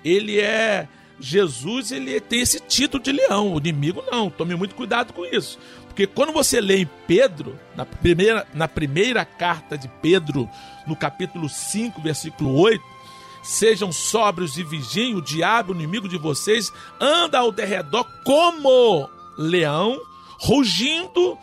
ele 0.03 0.39
é 0.39 0.87
Jesus, 1.19 1.91
ele 1.91 2.19
tem 2.19 2.41
esse 2.41 2.59
título 2.59 3.01
de 3.01 3.11
leão, 3.11 3.53
o 3.53 3.57
inimigo 3.57 4.03
não. 4.11 4.29
Tome 4.29 4.55
muito 4.55 4.75
cuidado 4.75 5.13
com 5.13 5.25
isso. 5.25 5.57
Porque 5.93 6.07
quando 6.07 6.33
você 6.33 6.59
lê 6.59 6.77
em 6.77 6.89
Pedro, 7.07 7.59
na 7.75 7.85
primeira, 7.85 8.47
na 8.51 8.67
primeira 8.67 9.23
carta 9.23 9.77
de 9.77 9.87
Pedro, 9.87 10.49
no 10.87 10.95
capítulo 10.95 11.47
5, 11.47 12.01
versículo 12.01 12.59
8, 12.59 12.83
sejam 13.43 13.91
sóbrios 13.91 14.57
e 14.57 14.63
vigiem, 14.63 15.13
o 15.13 15.21
diabo, 15.21 15.71
o 15.71 15.75
inimigo 15.75 16.09
de 16.09 16.17
vocês, 16.17 16.73
anda 16.99 17.37
ao 17.37 17.51
derredor 17.51 18.07
como 18.25 19.07
leão, 19.37 20.01
rugindo 20.39 21.37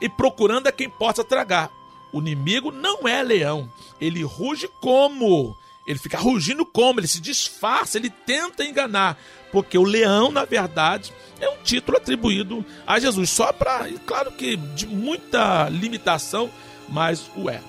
e 0.00 0.08
procurando 0.08 0.66
a 0.66 0.72
quem 0.72 0.88
possa 0.88 1.22
tragar. 1.22 1.70
O 2.10 2.20
inimigo 2.20 2.72
não 2.72 3.06
é 3.06 3.22
leão, 3.22 3.70
ele 4.00 4.22
ruge 4.22 4.66
como 4.80 5.54
ele 5.90 5.98
fica 5.98 6.18
rugindo 6.18 6.64
como? 6.64 7.00
Ele 7.00 7.08
se 7.08 7.20
disfarça, 7.20 7.98
ele 7.98 8.10
tenta 8.10 8.64
enganar. 8.64 9.18
Porque 9.52 9.76
o 9.76 9.84
leão, 9.84 10.30
na 10.30 10.44
verdade, 10.44 11.12
é 11.40 11.48
um 11.48 11.56
título 11.62 11.96
atribuído 11.96 12.64
a 12.86 12.98
Jesus. 12.98 13.30
Só 13.30 13.52
para. 13.52 13.88
Claro 14.06 14.32
que 14.32 14.56
de 14.56 14.86
muita 14.86 15.68
limitação, 15.68 16.50
mas 16.88 17.30
o 17.36 17.48
é. 17.48 17.60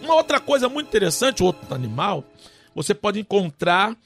Uma 0.00 0.14
outra 0.14 0.38
coisa 0.38 0.68
muito 0.68 0.88
interessante, 0.88 1.42
outro 1.42 1.74
animal, 1.74 2.24
você 2.74 2.94
pode 2.94 3.18
encontrar 3.18 3.96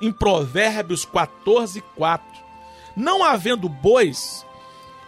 em 0.00 0.10
Provérbios 0.10 1.04
14, 1.04 1.80
4. 1.96 2.26
Não 2.96 3.22
havendo 3.22 3.68
bois, 3.68 4.44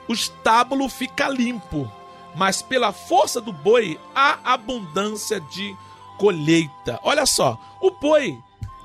o 0.07 0.13
estábulo 0.13 0.89
fica 0.89 1.29
limpo, 1.29 1.91
mas 2.37 2.63
pela 2.63 2.93
força 2.93 3.41
do 3.41 3.53
boi 3.53 3.99
há 4.15 4.39
abundância 4.53 5.41
de 5.41 5.75
colheita. 6.19 7.01
Olha 7.03 7.27
só, 7.27 7.59
o 7.81 7.91
boi 7.91 8.39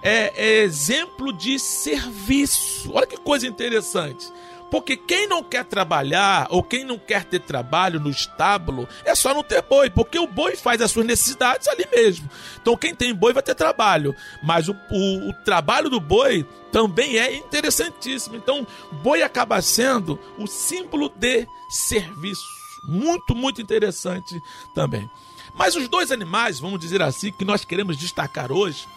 é, 0.04 0.34
é 0.36 0.64
exemplo 0.64 1.32
de 1.32 1.58
serviço. 1.58 2.92
Olha 2.94 3.08
que 3.08 3.18
coisa 3.18 3.48
interessante. 3.48 4.28
Porque 4.70 4.98
quem 4.98 5.28
não 5.28 5.44
quer 5.44 5.64
trabalhar 5.66 6.48
ou 6.50 6.64
quem 6.64 6.84
não 6.84 6.98
quer 6.98 7.24
ter 7.26 7.40
trabalho 7.40 8.00
no 8.00 8.10
estábulo 8.10 8.90
é 9.06 9.14
só 9.14 9.32
não 9.32 9.44
ter 9.44 9.62
boi, 9.62 9.88
porque 9.92 10.18
o 10.18 10.26
boi 10.26 10.56
faz 10.56 10.82
as 10.82 10.90
suas 10.90 11.06
necessidades 11.06 11.68
ali 11.68 11.86
mesmo. 11.96 12.28
Então 12.60 12.76
quem 12.76 12.96
tem 12.96 13.14
boi 13.14 13.34
vai 13.34 13.44
ter 13.44 13.54
trabalho, 13.54 14.16
mas 14.42 14.68
o, 14.68 14.76
o, 14.90 15.30
o 15.30 15.34
trabalho 15.46 15.92
do 15.92 16.00
boi 16.00 16.44
também 16.72 17.20
é 17.20 17.36
interessantíssimo. 17.36 18.36
Então 18.36 18.66
boi 19.04 19.22
acaba 19.22 19.62
sendo 19.62 20.20
o 20.40 20.48
símbolo 20.48 21.08
de 21.08 21.48
serviço. 21.70 22.48
Muito, 22.84 23.36
muito 23.36 23.62
interessante 23.62 24.42
também. 24.74 25.08
Mas 25.54 25.76
os 25.76 25.88
dois 25.88 26.12
animais, 26.12 26.60
vamos 26.60 26.80
dizer 26.80 27.00
assim, 27.04 27.32
que 27.32 27.46
nós 27.46 27.64
queremos 27.64 27.96
destacar 27.96 28.52
hoje, 28.52 28.88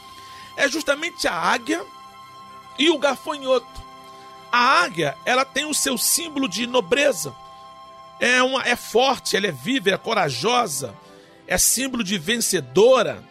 é 0.56 0.68
justamente 0.68 1.28
a 1.28 1.34
águia 1.34 1.84
e 2.78 2.90
o 2.90 2.98
gafanhoto. 2.98 3.84
A 4.50 4.82
águia, 4.82 5.16
ela 5.24 5.44
tem 5.44 5.64
o 5.66 5.74
seu 5.74 5.98
símbolo 5.98 6.48
de 6.48 6.66
nobreza. 6.66 7.34
É, 8.18 8.42
uma, 8.42 8.62
é 8.62 8.74
forte, 8.74 9.36
ela 9.36 9.46
é 9.46 9.52
viva, 9.52 9.90
é 9.90 9.96
corajosa, 9.98 10.94
é 11.46 11.58
símbolo 11.58 12.02
de 12.02 12.16
vencedora. 12.16 13.22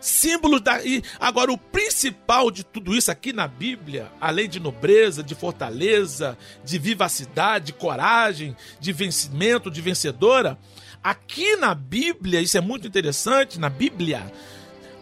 símbolos 0.00 0.60
da. 0.60 0.84
E 0.84 1.02
agora, 1.20 1.52
o 1.52 1.58
principal 1.58 2.50
de 2.50 2.64
tudo 2.64 2.94
isso 2.94 3.10
aqui 3.10 3.32
na 3.32 3.46
Bíblia, 3.46 4.10
além 4.20 4.48
de 4.48 4.58
nobreza, 4.58 5.22
de 5.22 5.34
fortaleza, 5.34 6.36
de 6.64 6.78
vivacidade, 6.78 7.66
de 7.66 7.72
coragem, 7.74 8.56
de 8.80 8.92
vencimento, 8.92 9.70
de 9.70 9.80
vencedora, 9.80 10.58
aqui 11.02 11.56
na 11.56 11.74
Bíblia, 11.74 12.40
isso 12.40 12.58
é 12.58 12.60
muito 12.60 12.86
interessante, 12.88 13.60
na 13.60 13.70
Bíblia, 13.70 14.30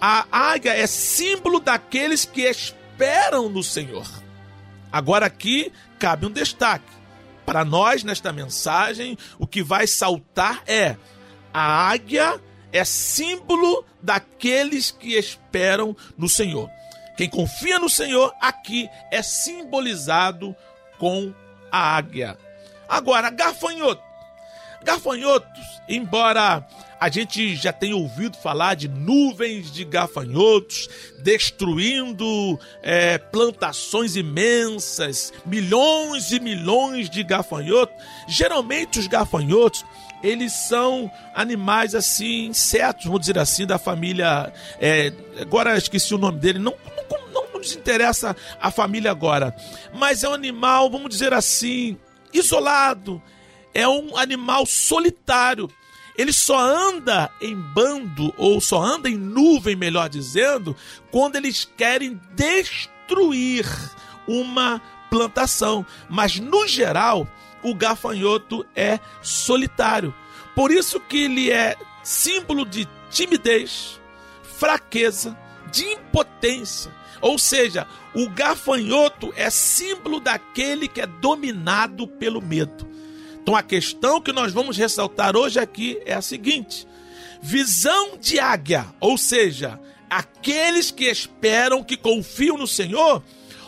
a 0.05 0.27
águia 0.33 0.75
é 0.75 0.85
símbolo 0.85 1.61
daqueles 1.61 2.25
que 2.25 2.41
esperam 2.41 3.49
no 3.49 3.63
Senhor. 3.63 4.05
Agora 4.91 5.27
aqui 5.27 5.73
cabe 5.97 6.27
um 6.27 6.31
destaque. 6.33 6.91
Para 7.47 7.65
nós, 7.65 8.03
nesta 8.03 8.33
mensagem, 8.33 9.17
o 9.39 9.47
que 9.47 9.63
vai 9.63 9.87
saltar 9.87 10.61
é 10.67 10.97
a 11.55 11.89
águia 11.89 12.41
é 12.73 12.85
símbolo 12.85 13.85
daqueles 14.03 14.91
que 14.91 15.15
esperam 15.15 15.97
no 16.19 16.29
Senhor. 16.29 16.69
Quem 17.17 17.31
confia 17.31 17.79
no 17.79 17.89
Senhor 17.89 18.35
aqui 18.41 18.91
é 19.09 19.23
simbolizado 19.23 20.53
com 20.99 21.33
a 21.71 21.97
águia. 21.97 22.37
Agora, 22.89 23.31
gafanhoto. 23.31 24.03
Gafanhotos, 24.83 25.81
embora 25.89 26.67
a 27.03 27.09
gente 27.09 27.57
já 27.57 27.73
tenha 27.73 27.97
ouvido 27.97 28.37
falar 28.37 28.77
de 28.77 28.87
nuvens 28.87 29.73
de 29.73 29.85
gafanhotos 29.85 30.89
destruindo 31.19 32.57
é, 32.81 33.19
plantações 33.19 34.15
imensas, 34.15 35.33
milhões 35.45 36.31
e 36.31 36.39
milhões 36.39 37.11
de 37.11 37.25
gafanhotos. 37.25 37.93
Geralmente 38.29 39.01
os 39.01 39.09
gafanhotos 39.09 39.85
eles 40.23 40.53
são 40.53 41.11
animais 41.35 41.97
assim, 41.97 42.47
insetos, 42.47 43.07
vamos 43.07 43.23
dizer 43.23 43.37
assim, 43.37 43.67
da 43.67 43.81
família. 43.81 44.53
É, 44.81 45.13
agora 45.41 45.77
esqueci 45.77 46.15
o 46.15 46.19
nome 46.19 46.39
dele, 46.39 46.61
não, 46.61 46.77
não, 47.11 47.33
não 47.33 47.59
nos 47.59 47.75
interessa 47.75 48.37
a 48.61 48.71
família 48.71 49.11
agora, 49.11 49.53
mas 49.93 50.23
é 50.23 50.29
um 50.29 50.35
animal, 50.35 50.89
vamos 50.89 51.09
dizer 51.09 51.33
assim, 51.33 51.99
isolado, 52.33 53.21
é 53.75 53.89
um 53.89 54.17
animal 54.17 54.65
solitário. 54.67 55.69
Ele 56.17 56.33
só 56.33 56.59
anda 56.59 57.31
em 57.41 57.57
bando, 57.57 58.35
ou 58.37 58.61
só 58.61 58.83
anda 58.83 59.09
em 59.09 59.17
nuvem, 59.17 59.75
melhor 59.75 60.09
dizendo, 60.09 60.77
quando 61.11 61.37
eles 61.37 61.69
querem 61.77 62.21
destruir 62.35 63.67
uma 64.27 64.81
plantação. 65.11 65.87
Mas, 66.09 66.39
no 66.39 66.67
geral, 66.67 67.27
o 67.63 67.75
gafanhoto 67.75 68.67
é 68.75 68.99
solitário. 69.23 70.15
Por 70.55 70.71
isso 70.71 71.01
que 71.01 71.25
ele 71.25 71.51
é 71.51 71.77
símbolo 72.03 72.67
de 72.67 72.87
timidez, 73.11 74.01
fraqueza, 74.59 75.37
de 75.71 75.85
impotência. 75.85 76.93
Ou 77.21 77.39
seja, 77.39 77.87
o 78.15 78.29
gafanhoto 78.29 79.33
é 79.37 79.49
símbolo 79.49 80.21
daquele 80.21 80.89
que 80.89 81.01
é 81.01 81.07
dominado 81.07 82.07
pelo 82.07 82.43
medo. 82.43 82.92
Então 83.43 83.57
a 83.57 83.63
questão 83.63 84.21
que 84.21 84.33
nós 84.33 84.53
vamos 84.53 84.77
ressaltar 84.77 85.37
hoje 85.37 85.59
aqui 85.59 86.01
é 86.07 86.15
a 86.15 86.23
seguinte: 86.23 86.87
visão 87.43 88.17
de 88.17 88.39
águia, 88.39 88.87
ou 89.01 89.19
seja, 89.19 89.81
aqueles 90.09 90.91
que 90.91 91.05
esperam, 91.05 91.83
que 91.83 91.97
confiam 91.97 92.57
no 92.57 92.67
Senhor, 92.67 93.23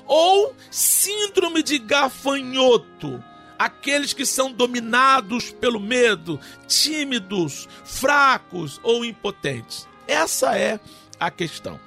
ou 0.07 0.55
síndrome 0.71 1.63
de 1.63 1.79
gafanhoto, 1.79 3.23
aqueles 3.59 4.13
que 4.13 4.25
são 4.25 4.53
dominados 4.53 5.51
pelo 5.51 5.81
medo, 5.81 6.39
tímidos, 6.69 7.69
fracos 7.85 8.81
ou 8.83 9.05
impotentes. 9.05 9.89
Essa 10.07 10.57
é 10.57 10.79
a 11.19 11.31
questão. 11.31 11.81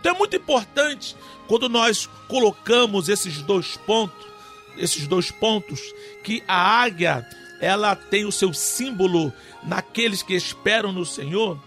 Então 0.00 0.14
é 0.14 0.18
muito 0.18 0.36
importante 0.36 1.16
quando 1.46 1.68
nós 1.68 2.08
colocamos 2.28 3.08
esses 3.08 3.42
dois 3.42 3.76
pontos, 3.78 4.26
esses 4.76 5.06
dois 5.06 5.30
pontos 5.30 5.80
que 6.22 6.42
a 6.46 6.82
águia 6.82 7.26
ela 7.60 7.94
tem 7.94 8.24
o 8.24 8.32
seu 8.32 8.52
símbolo 8.52 9.32
naqueles 9.62 10.22
que 10.22 10.34
esperam 10.34 10.92
no 10.92 11.04
Senhor 11.06 11.58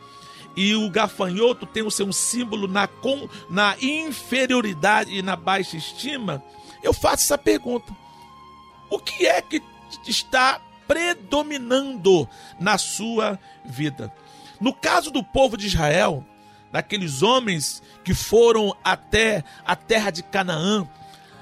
e 0.58 0.74
o 0.74 0.90
gafanhoto 0.90 1.68
tem 1.68 1.84
o 1.84 1.92
seu 1.92 2.12
símbolo 2.12 2.68
na, 2.68 2.88
com, 2.88 3.30
na 3.48 3.76
inferioridade 3.80 5.16
e 5.16 5.22
na 5.22 5.36
baixa 5.36 5.78
estima, 5.78 6.44
eu 6.82 6.92
faço 6.92 7.24
essa 7.24 7.38
pergunta: 7.38 7.96
o 8.90 8.98
que 8.98 9.28
é 9.28 9.40
que 9.40 9.62
está 10.08 10.60
predominando 10.88 12.28
na 12.60 12.80
sua 12.80 13.40
vida? 13.64 14.12
No 14.60 14.74
caso 14.74 15.12
do 15.12 15.24
povo 15.24 15.56
de 15.56 15.68
Israel, 15.68 16.26
daqueles 16.72 17.22
homens 17.22 17.84
que 18.04 18.16
foram 18.16 18.76
até 18.84 19.44
a 19.64 19.76
terra 19.76 20.10
de 20.10 20.24
Canaã, 20.24 20.88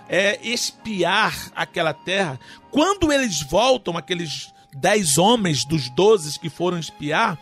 é, 0.07 0.39
espiar 0.41 1.51
aquela 1.55 1.93
terra. 1.93 2.39
Quando 2.71 3.11
eles 3.11 3.41
voltam, 3.41 3.97
aqueles 3.97 4.53
dez 4.73 5.17
homens 5.17 5.65
dos 5.65 5.89
doze 5.89 6.39
que 6.39 6.49
foram 6.49 6.77
espiar, 6.77 7.39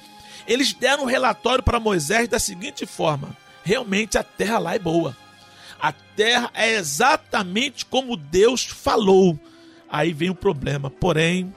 eles 0.47 0.73
deram 0.73 1.03
um 1.03 1.07
relatório 1.07 1.63
para 1.63 1.79
Moisés 1.79 2.27
da 2.27 2.39
seguinte 2.39 2.85
forma: 2.85 3.35
realmente 3.63 4.17
a 4.17 4.23
terra 4.23 4.59
lá 4.59 4.75
é 4.75 4.79
boa. 4.79 5.15
A 5.81 5.91
terra 5.91 6.49
é 6.53 6.75
exatamente 6.75 7.85
como 7.85 8.15
Deus 8.15 8.63
falou. 8.63 9.37
Aí 9.89 10.13
vem 10.13 10.29
o 10.29 10.35
problema. 10.35 10.89
Porém, 10.89 11.53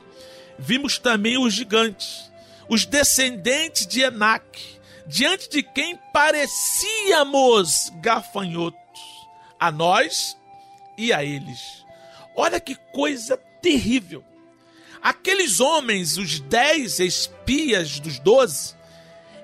vimos 0.59 0.99
também 0.99 1.39
os 1.39 1.55
gigantes, 1.55 2.31
os 2.69 2.85
descendentes 2.85 3.87
de 3.87 4.01
Enac, 4.01 4.45
diante 5.07 5.49
de 5.49 5.63
quem 5.63 5.97
parecíamos 6.13 7.93
gafanhotos. 8.01 8.81
A 9.59 9.71
nós 9.71 10.37
e 10.97 11.13
a 11.13 11.25
eles. 11.25 11.85
Olha 12.35 12.61
que 12.61 12.75
coisa 12.93 13.37
terrível. 13.61 14.25
Aqueles 15.03 15.61
homens, 15.61 16.17
os 16.19 16.41
dez 16.41 16.99
espias 16.99 18.01
dos 18.01 18.19
doze, 18.19 18.75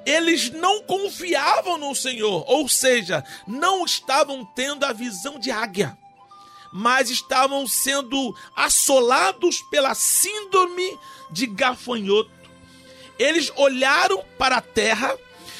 eles 0.04 0.50
não 0.50 0.82
confiavam 0.82 1.78
no 1.78 1.94
Senhor, 1.94 2.44
ou 2.48 2.68
seja, 2.68 3.24
não 3.46 3.84
estavam 3.84 4.44
tendo 4.44 4.84
a 4.84 4.92
visão 4.92 5.38
de 5.38 5.50
águia, 5.50 5.96
mas 6.72 7.10
estavam 7.10 7.66
sendo 7.66 8.34
assolados 8.56 9.62
pela 9.70 9.94
síndrome 9.94 10.98
de 11.30 11.46
gafanhoto. 11.46 12.30
Eles 13.18 13.52
olharam 13.56 14.24
para 14.36 14.56
a 14.56 14.62
terra, 14.62 15.16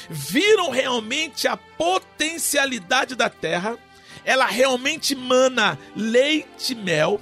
viram 0.09 0.69
realmente 0.69 1.47
a 1.47 1.55
potencialidade 1.55 3.15
da 3.15 3.29
terra 3.29 3.79
ela 4.25 4.45
realmente 4.45 5.15
mana 5.15 5.77
leite 5.95 6.73
e 6.73 6.75
mel. 6.75 7.19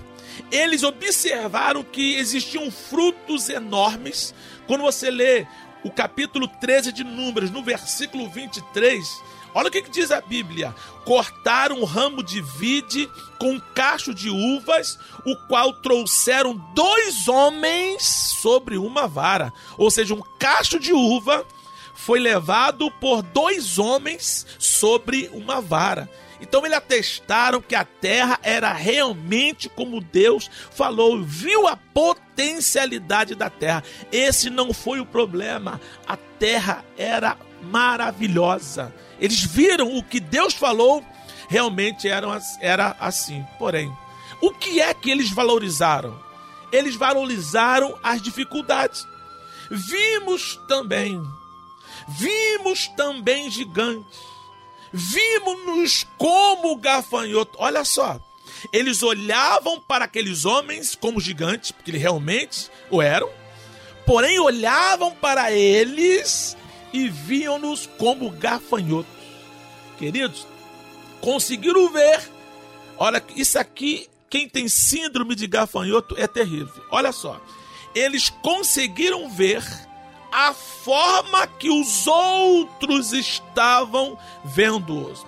Eles 0.51 0.83
observaram 0.83 1.83
que 1.83 2.15
existiam 2.15 2.69
frutos 2.71 3.49
enormes. 3.49 4.33
Quando 4.67 4.81
você 4.81 5.09
lê 5.09 5.45
o 5.83 5.91
capítulo 5.91 6.47
13 6.47 6.91
de 6.91 7.03
Números, 7.03 7.51
no 7.51 7.63
versículo 7.63 8.29
23, 8.29 9.05
olha 9.53 9.67
o 9.67 9.71
que, 9.71 9.81
que 9.81 9.89
diz 9.89 10.11
a 10.11 10.21
Bíblia: 10.21 10.73
cortaram 11.05 11.79
um 11.79 11.85
ramo 11.85 12.23
de 12.23 12.41
vide 12.41 13.09
com 13.39 13.53
um 13.53 13.59
cacho 13.73 14.13
de 14.13 14.29
uvas, 14.29 14.97
o 15.25 15.35
qual 15.47 15.73
trouxeram 15.73 16.55
dois 16.73 17.27
homens 17.27 18.03
sobre 18.41 18.77
uma 18.77 19.07
vara. 19.07 19.53
Ou 19.77 19.89
seja, 19.89 20.13
um 20.13 20.21
cacho 20.39 20.79
de 20.79 20.93
uva 20.93 21.45
foi 21.93 22.19
levado 22.19 22.89
por 22.91 23.21
dois 23.21 23.77
homens 23.77 24.45
sobre 24.57 25.29
uma 25.33 25.61
vara. 25.61 26.09
Então 26.41 26.65
eles 26.65 26.77
atestaram 26.77 27.61
que 27.61 27.75
a 27.75 27.85
terra 27.85 28.39
era 28.41 28.73
realmente 28.73 29.69
como 29.69 30.01
Deus 30.01 30.49
falou, 30.71 31.21
viu 31.21 31.67
a 31.67 31.77
potencialidade 31.77 33.35
da 33.35 33.49
terra. 33.49 33.83
Esse 34.11 34.49
não 34.49 34.73
foi 34.73 34.99
o 34.99 35.05
problema. 35.05 35.79
A 36.07 36.17
terra 36.17 36.83
era 36.97 37.37
maravilhosa. 37.61 38.93
Eles 39.19 39.43
viram 39.43 39.95
o 39.95 40.03
que 40.03 40.19
Deus 40.19 40.55
falou, 40.55 41.05
realmente 41.47 42.07
eram, 42.09 42.35
era 42.59 42.95
assim. 42.99 43.45
Porém, 43.59 43.95
o 44.41 44.51
que 44.51 44.81
é 44.81 44.91
que 44.95 45.11
eles 45.11 45.29
valorizaram? 45.29 46.19
Eles 46.71 46.95
valorizaram 46.95 47.95
as 48.01 48.19
dificuldades. 48.19 49.05
Vimos 49.69 50.59
também, 50.67 51.21
vimos 52.07 52.87
também 52.89 53.49
gigantes 53.51 54.31
Vimos-nos 54.93 56.05
como 56.17 56.75
gafanhoto. 56.75 57.57
Olha 57.59 57.85
só. 57.85 58.19
Eles 58.71 59.01
olhavam 59.01 59.79
para 59.79 60.05
aqueles 60.05 60.45
homens 60.45 60.95
como 60.95 61.19
gigantes, 61.19 61.71
porque 61.71 61.91
eles 61.91 62.01
realmente 62.01 62.69
o 62.89 63.01
eram. 63.01 63.29
Porém, 64.05 64.39
olhavam 64.39 65.11
para 65.15 65.51
eles 65.51 66.55
e 66.93 67.07
viam-nos 67.07 67.87
como 67.97 68.29
gafanhotos. 68.31 69.11
Queridos, 69.97 70.45
conseguiram 71.19 71.91
ver. 71.91 72.21
Olha, 72.97 73.23
isso 73.35 73.57
aqui, 73.57 74.09
quem 74.29 74.47
tem 74.47 74.67
síndrome 74.67 75.35
de 75.35 75.47
gafanhoto 75.47 76.15
é 76.17 76.27
terrível. 76.27 76.83
Olha 76.91 77.11
só. 77.11 77.39
Eles 77.95 78.29
conseguiram 78.29 79.29
ver 79.29 79.63
a 80.31 80.53
forma 80.53 81.45
que 81.45 81.69
os 81.69 82.07
outros 82.07 83.11
estavam 83.11 84.17
vendo-os. 84.43 85.25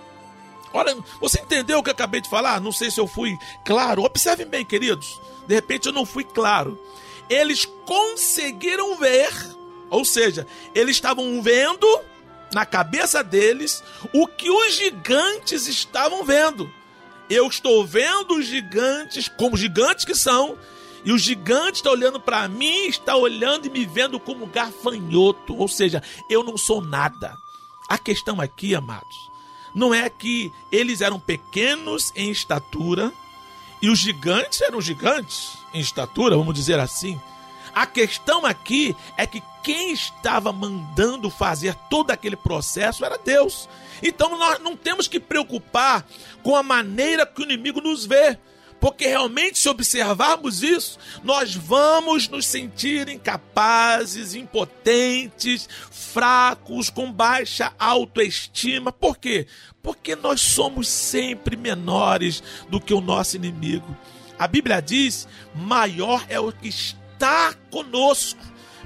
Olha, 0.74 0.98
você 1.20 1.40
entendeu 1.40 1.80
o 1.80 1.84
que 1.84 1.90
eu 1.90 1.94
acabei 1.94 2.20
de 2.22 2.30
falar? 2.30 2.60
Não 2.60 2.72
sei 2.72 2.90
se 2.90 3.00
eu 3.00 3.06
fui 3.06 3.38
claro. 3.64 4.04
Observem 4.04 4.48
bem, 4.48 4.66
queridos. 4.66 5.22
De 5.48 5.54
repente 5.54 5.88
eu 5.88 5.94
não 5.94 6.06
fui 6.06 6.24
claro. 6.24 6.80
Eles 7.30 7.66
conseguiram 7.86 8.98
ver, 8.98 9.32
ou 9.90 10.04
seja, 10.04 10.48
eles 10.74 10.96
estavam 10.96 11.42
vendo 11.42 11.88
na 12.54 12.66
cabeça 12.66 13.24
deles 13.24 13.84
o 14.14 14.28
que 14.28 14.50
os 14.50 14.74
gigantes 14.74 15.68
estavam 15.68 16.24
vendo. 16.24 16.72
Eu 17.30 17.48
estou 17.48 17.86
vendo 17.86 18.36
os 18.36 18.46
gigantes 18.46 19.28
como 19.28 19.58
gigantes 19.58 20.06
que 20.06 20.16
são, 20.16 20.58
e 21.06 21.12
o 21.12 21.18
gigante 21.18 21.78
está 21.78 21.90
olhando 21.90 22.20
para 22.20 22.48
mim, 22.48 22.86
está 22.86 23.16
olhando 23.16 23.66
e 23.66 23.70
me 23.70 23.86
vendo 23.86 24.20
como 24.20 24.48
gafanhoto, 24.48 25.56
ou 25.56 25.68
seja, 25.68 26.02
eu 26.30 26.44
não 26.44 26.58
sou 26.58 26.82
nada. 26.82 27.38
A 27.90 27.98
questão 27.98 28.40
aqui, 28.40 28.74
amados, 28.74 29.30
não 29.76 29.94
é 29.94 30.10
que 30.10 30.52
eles 30.72 31.02
eram 31.02 31.20
pequenos 31.20 32.12
em 32.16 32.30
estatura 32.30 33.12
e 33.82 33.90
os 33.90 34.00
gigantes 34.00 34.62
eram 34.62 34.80
gigantes 34.80 35.58
em 35.74 35.80
estatura, 35.80 36.38
vamos 36.38 36.54
dizer 36.54 36.80
assim. 36.80 37.20
A 37.76 37.86
questão 37.86 38.46
aqui 38.46 38.96
é 39.18 39.26
que 39.26 39.42
quem 39.64 39.92
estava 39.92 40.54
mandando 40.54 41.30
fazer 41.30 41.74
todo 41.90 42.12
aquele 42.12 42.36
processo 42.36 43.04
era 43.04 43.18
Deus. 43.18 43.68
Então 44.02 44.38
nós 44.38 44.60
não 44.60 44.78
temos 44.78 45.08
que 45.08 45.20
preocupar 45.20 46.06
com 46.44 46.56
a 46.56 46.62
maneira 46.62 47.26
que 47.26 47.42
o 47.42 47.46
inimigo 47.46 47.82
nos 47.82 48.06
vê. 48.06 48.38
Porque 48.84 49.08
realmente, 49.08 49.60
se 49.60 49.70
observarmos 49.70 50.62
isso, 50.62 51.00
nós 51.24 51.56
vamos 51.56 52.28
nos 52.28 52.46
sentir 52.46 53.08
incapazes, 53.08 54.36
impotentes, 54.36 55.70
fracos, 55.90 56.90
com 56.90 57.10
baixa 57.10 57.72
autoestima. 57.80 58.92
Por 58.92 59.18
quê? 59.18 59.48
Porque 59.82 60.18
nós 60.18 60.42
somos 60.42 60.90
sempre 60.90 61.56
menores 61.56 62.44
do 62.68 62.78
que 62.78 62.94
o 62.94 63.00
nosso 63.00 63.38
inimigo. 63.38 63.98
A 64.38 64.50
Bíblia 64.50 64.82
diz: 64.82 65.30
maior 65.56 66.26
é 66.28 66.38
o 66.38 66.52
que 66.52 66.68
está 66.68 67.54
conosco. 67.72 68.44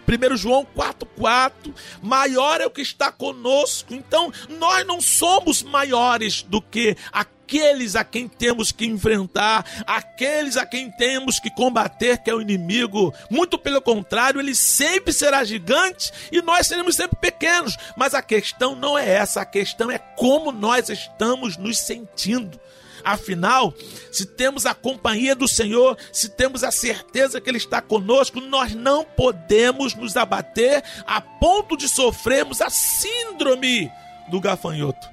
1 0.07 0.37
João 0.37 0.65
4,4, 0.75 1.73
maior 2.01 2.61
é 2.61 2.65
o 2.65 2.71
que 2.71 2.81
está 2.81 3.11
conosco. 3.11 3.93
Então, 3.93 4.31
nós 4.57 4.87
não 4.87 5.01
somos 5.01 5.61
maiores 5.61 6.43
do 6.43 6.61
que 6.61 6.95
aqueles 7.11 7.95
a 7.95 8.03
quem 8.03 8.27
temos 8.27 8.71
que 8.71 8.85
enfrentar, 8.85 9.65
aqueles 9.85 10.55
a 10.55 10.65
quem 10.65 10.89
temos 10.91 11.39
que 11.39 11.49
combater, 11.49 12.17
que 12.19 12.29
é 12.29 12.33
o 12.33 12.41
inimigo. 12.41 13.13
Muito 13.29 13.57
pelo 13.57 13.81
contrário, 13.81 14.39
ele 14.39 14.55
sempre 14.55 15.11
será 15.11 15.43
gigante 15.43 16.11
e 16.31 16.41
nós 16.41 16.67
seremos 16.67 16.95
sempre 16.95 17.17
pequenos. 17.19 17.75
Mas 17.97 18.13
a 18.13 18.21
questão 18.21 18.75
não 18.75 18.97
é 18.97 19.09
essa, 19.09 19.41
a 19.41 19.45
questão 19.45 19.91
é 19.91 19.97
como 19.97 20.51
nós 20.51 20.89
estamos 20.89 21.57
nos 21.57 21.77
sentindo. 21.77 22.59
Afinal, 23.07 23.73
se 24.11 24.25
temos 24.25 24.65
a 24.65 24.73
companhia 24.73 25.33
do 25.33 25.47
Senhor, 25.47 25.97
se 26.11 26.27
temos 26.27 26.61
a 26.61 26.71
certeza 26.71 27.39
que 27.39 27.49
Ele 27.49 27.57
está 27.57 27.81
conosco, 27.81 28.41
nós 28.41 28.75
não 28.75 29.05
podemos 29.05 29.95
nos 29.95 30.17
abater 30.17 30.83
a 31.05 31.21
ponto 31.21 31.77
de 31.77 31.87
sofrermos 31.87 32.59
a 32.59 32.69
síndrome 32.69 33.89
do 34.27 34.41
gafanhoto. 34.41 35.07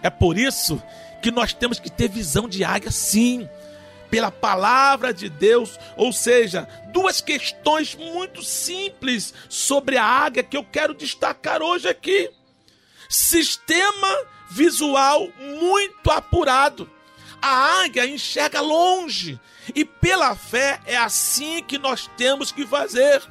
É 0.00 0.08
por 0.08 0.38
isso 0.38 0.80
que 1.20 1.32
nós 1.32 1.52
temos 1.52 1.80
que 1.80 1.90
ter 1.90 2.08
visão 2.08 2.48
de 2.48 2.62
águia, 2.62 2.92
sim, 2.92 3.48
pela 4.08 4.30
palavra 4.30 5.12
de 5.12 5.28
Deus. 5.28 5.76
Ou 5.96 6.12
seja, 6.12 6.68
duas 6.92 7.20
questões 7.20 7.96
muito 7.96 8.44
simples 8.44 9.34
sobre 9.48 9.96
a 9.96 10.04
águia 10.04 10.44
que 10.44 10.56
eu 10.56 10.62
quero 10.62 10.94
destacar 10.94 11.62
hoje 11.62 11.88
aqui. 11.88 12.30
Sistema 13.08 14.16
visual 14.48 15.28
muito 15.40 16.12
apurado. 16.12 16.88
A 17.40 17.82
águia 17.82 18.06
enxerga 18.06 18.60
longe. 18.60 19.40
E 19.74 19.84
pela 19.84 20.34
fé 20.34 20.80
é 20.86 20.96
assim 20.96 21.62
que 21.62 21.78
nós 21.78 22.08
temos 22.16 22.50
que 22.50 22.66
fazer. 22.66 23.22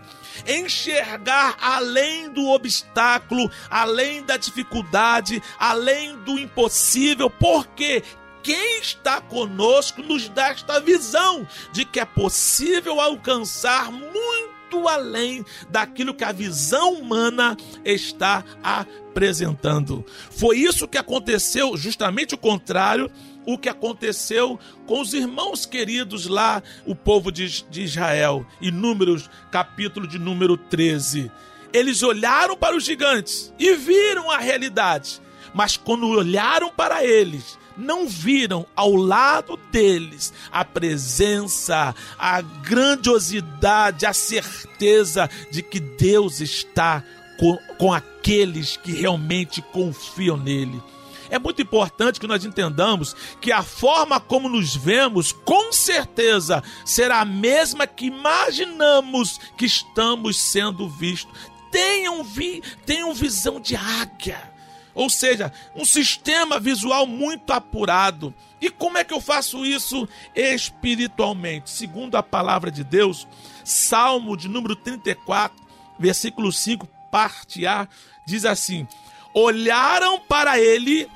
Enxergar 0.47 1.57
além 1.59 2.29
do 2.29 2.47
obstáculo, 2.49 3.49
além 3.69 4.23
da 4.23 4.37
dificuldade, 4.37 5.41
além 5.57 6.15
do 6.17 6.37
impossível, 6.37 7.29
porque 7.29 8.03
quem 8.43 8.79
está 8.79 9.19
conosco 9.19 10.01
nos 10.01 10.29
dá 10.29 10.49
esta 10.49 10.79
visão 10.79 11.47
de 11.71 11.83
que 11.83 11.99
é 11.99 12.05
possível 12.05 13.01
alcançar 13.01 13.91
muito 13.91 14.87
além 14.87 15.45
daquilo 15.69 16.13
que 16.13 16.23
a 16.23 16.31
visão 16.31 16.93
humana 16.93 17.55
está 17.85 18.43
apresentando. 18.61 20.05
Foi 20.29 20.57
isso 20.57 20.87
que 20.87 20.97
aconteceu, 20.97 21.75
justamente 21.77 22.35
o 22.35 22.37
contrário 22.37 23.09
o 23.47 23.57
que 23.57 23.69
aconteceu 23.69 24.59
com 24.85 24.99
os 24.99 25.13
irmãos 25.13 25.65
queridos 25.65 26.27
lá, 26.27 26.61
o 26.85 26.93
povo 26.93 27.31
de, 27.31 27.63
de 27.69 27.81
Israel, 27.81 28.45
em 28.61 28.69
Números, 28.69 29.29
capítulo 29.49 30.05
de 30.05 30.19
número 30.19 30.57
13. 30.57 31.31
Eles 31.71 32.03
olharam 32.03 32.57
para 32.57 32.75
os 32.75 32.83
gigantes 32.83 33.53
e 33.57 33.73
viram 33.73 34.29
a 34.29 34.37
realidade, 34.37 35.21
mas 35.53 35.77
quando 35.77 36.09
olharam 36.09 36.69
para 36.69 37.05
eles, 37.05 37.57
não 37.77 38.05
viram 38.05 38.65
ao 38.75 38.93
lado 38.93 39.57
deles 39.71 40.33
a 40.51 40.65
presença, 40.65 41.95
a 42.19 42.41
grandiosidade, 42.41 44.05
a 44.05 44.11
certeza 44.11 45.29
de 45.49 45.63
que 45.63 45.79
Deus 45.79 46.41
está 46.41 47.01
com, 47.39 47.57
com 47.77 47.93
aqueles 47.93 48.75
que 48.75 48.91
realmente 48.91 49.61
confiam 49.61 50.35
nele. 50.35 50.81
É 51.29 51.37
muito 51.37 51.61
importante 51.61 52.19
que 52.19 52.27
nós 52.27 52.45
entendamos 52.45 53.15
que 53.41 53.51
a 53.51 53.63
forma 53.63 54.19
como 54.19 54.47
nos 54.49 54.75
vemos, 54.75 55.31
com 55.31 55.71
certeza, 55.71 56.63
será 56.85 57.21
a 57.21 57.25
mesma 57.25 57.85
que 57.85 58.05
imaginamos 58.05 59.39
que 59.57 59.65
estamos 59.65 60.39
sendo 60.39 60.87
vistos. 60.89 61.33
Tenham, 61.71 62.23
vi, 62.23 62.61
tenham 62.85 63.13
visão 63.13 63.59
de 63.59 63.75
águia. 63.75 64.57
Ou 64.97 65.11
seja, 65.11 65.53
um 65.75 65.85
sistema 65.85 66.59
visual 66.59 67.05
muito 67.05 67.51
apurado. 67.53 68.33
E 68.59 68.67
como 68.69 68.97
é 68.97 69.03
que 69.03 69.13
eu 69.13 69.21
faço 69.21 69.63
isso 69.63 70.09
espiritualmente? 70.33 71.69
Segundo 71.69 72.15
a 72.15 72.23
palavra 72.23 72.71
de 72.71 72.83
Deus, 72.83 73.27
Salmo 73.63 74.35
de 74.35 74.47
número 74.47 74.75
34, 74.75 75.55
versículo 75.99 76.51
5, 76.51 76.87
parte 77.11 77.67
A, 77.67 77.87
diz 78.25 78.43
assim: 78.43 78.87
Olharam 79.35 80.19
para 80.19 80.59
ele 80.59 81.07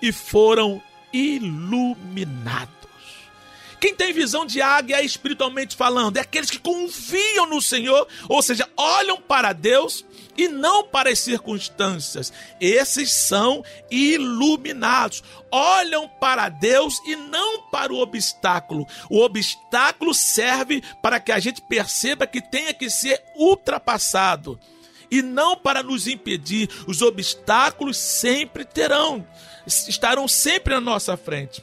e 0.00 0.12
foram 0.12 0.82
iluminados. 1.12 2.78
Quem 3.80 3.94
tem 3.94 4.12
visão 4.12 4.44
de 4.44 4.60
águia 4.60 5.02
espiritualmente 5.02 5.76
falando 5.76 6.16
é 6.16 6.20
aqueles 6.20 6.50
que 6.50 6.58
confiam 6.58 7.46
no 7.46 7.62
Senhor, 7.62 8.08
ou 8.28 8.42
seja, 8.42 8.68
olham 8.76 9.20
para 9.20 9.52
Deus 9.52 10.04
e 10.36 10.48
não 10.48 10.84
para 10.84 11.10
as 11.10 11.20
circunstâncias. 11.20 12.32
Esses 12.60 13.12
são 13.12 13.64
iluminados. 13.90 15.22
Olham 15.50 16.08
para 16.08 16.48
Deus 16.48 17.00
e 17.06 17.14
não 17.14 17.62
para 17.70 17.92
o 17.92 17.98
obstáculo. 17.98 18.86
O 19.08 19.20
obstáculo 19.20 20.12
serve 20.12 20.82
para 21.00 21.20
que 21.20 21.32
a 21.32 21.38
gente 21.38 21.60
perceba 21.62 22.26
que 22.26 22.40
tenha 22.40 22.74
que 22.74 22.90
ser 22.90 23.22
ultrapassado 23.36 24.58
e 25.10 25.22
não 25.22 25.56
para 25.56 25.82
nos 25.82 26.06
impedir. 26.06 26.68
Os 26.86 27.00
obstáculos 27.02 27.96
sempre 27.96 28.64
terão 28.64 29.26
estarão 29.68 30.26
sempre 30.26 30.74
à 30.74 30.80
nossa 30.80 31.16
frente. 31.16 31.62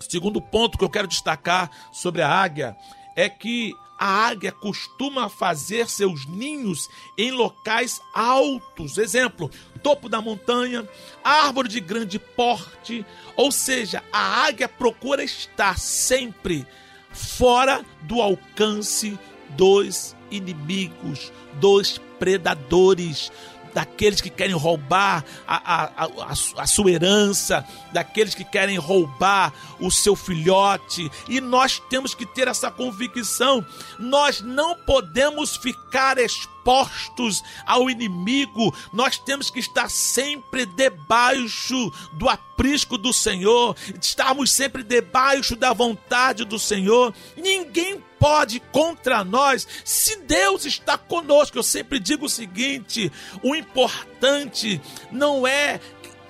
Segundo 0.00 0.40
ponto 0.40 0.78
que 0.78 0.84
eu 0.84 0.90
quero 0.90 1.06
destacar 1.06 1.70
sobre 1.92 2.22
a 2.22 2.28
águia 2.28 2.76
é 3.14 3.28
que 3.28 3.74
a 3.98 4.28
águia 4.28 4.52
costuma 4.52 5.28
fazer 5.28 5.88
seus 5.88 6.24
ninhos 6.26 6.88
em 7.18 7.32
locais 7.32 8.00
altos. 8.14 8.96
Exemplo, 8.96 9.50
topo 9.82 10.08
da 10.08 10.20
montanha, 10.20 10.88
árvore 11.22 11.68
de 11.68 11.80
grande 11.80 12.18
porte. 12.18 13.04
Ou 13.36 13.50
seja, 13.50 14.02
a 14.12 14.46
águia 14.46 14.68
procura 14.68 15.24
estar 15.24 15.78
sempre 15.78 16.64
fora 17.10 17.84
do 18.02 18.22
alcance 18.22 19.18
dos 19.50 20.14
inimigos, 20.30 21.32
dos 21.54 22.00
predadores, 22.18 23.32
daqueles 23.72 24.20
que 24.20 24.30
querem 24.30 24.54
roubar 24.54 25.24
a, 25.46 25.74
a, 25.74 26.04
a, 26.04 26.32
a, 26.62 26.66
sua 26.66 26.90
herança, 26.90 27.64
daqueles 27.92 28.34
que 28.34 28.44
querem 28.44 28.76
roubar 28.76 29.52
o 29.80 29.90
seu 29.90 30.14
filhote. 30.16 31.10
E 31.28 31.40
nós 31.40 31.80
temos 31.90 32.14
que 32.14 32.26
ter 32.26 32.48
essa 32.48 32.70
convicção. 32.70 33.64
Nós 33.98 34.40
não 34.40 34.76
podemos 34.76 35.56
ficar 35.56 36.18
expostos 36.18 36.57
expostos 36.68 37.42
ao 37.64 37.88
inimigo, 37.88 38.74
nós 38.92 39.16
temos 39.16 39.48
que 39.48 39.58
estar 39.58 39.90
sempre 39.90 40.66
debaixo 40.66 41.90
do 42.12 42.28
aprisco 42.28 42.98
do 42.98 43.12
Senhor, 43.12 43.74
estarmos 44.00 44.52
sempre 44.52 44.82
debaixo 44.82 45.56
da 45.56 45.72
vontade 45.72 46.44
do 46.44 46.58
Senhor. 46.58 47.14
Ninguém 47.36 48.04
pode 48.18 48.60
contra 48.72 49.24
nós 49.24 49.66
se 49.82 50.16
Deus 50.16 50.66
está 50.66 50.98
conosco. 50.98 51.56
Eu 51.56 51.62
sempre 51.62 51.98
digo 51.98 52.26
o 52.26 52.30
seguinte: 52.30 53.10
o 53.42 53.54
importante 53.54 54.80
não 55.10 55.46
é 55.46 55.80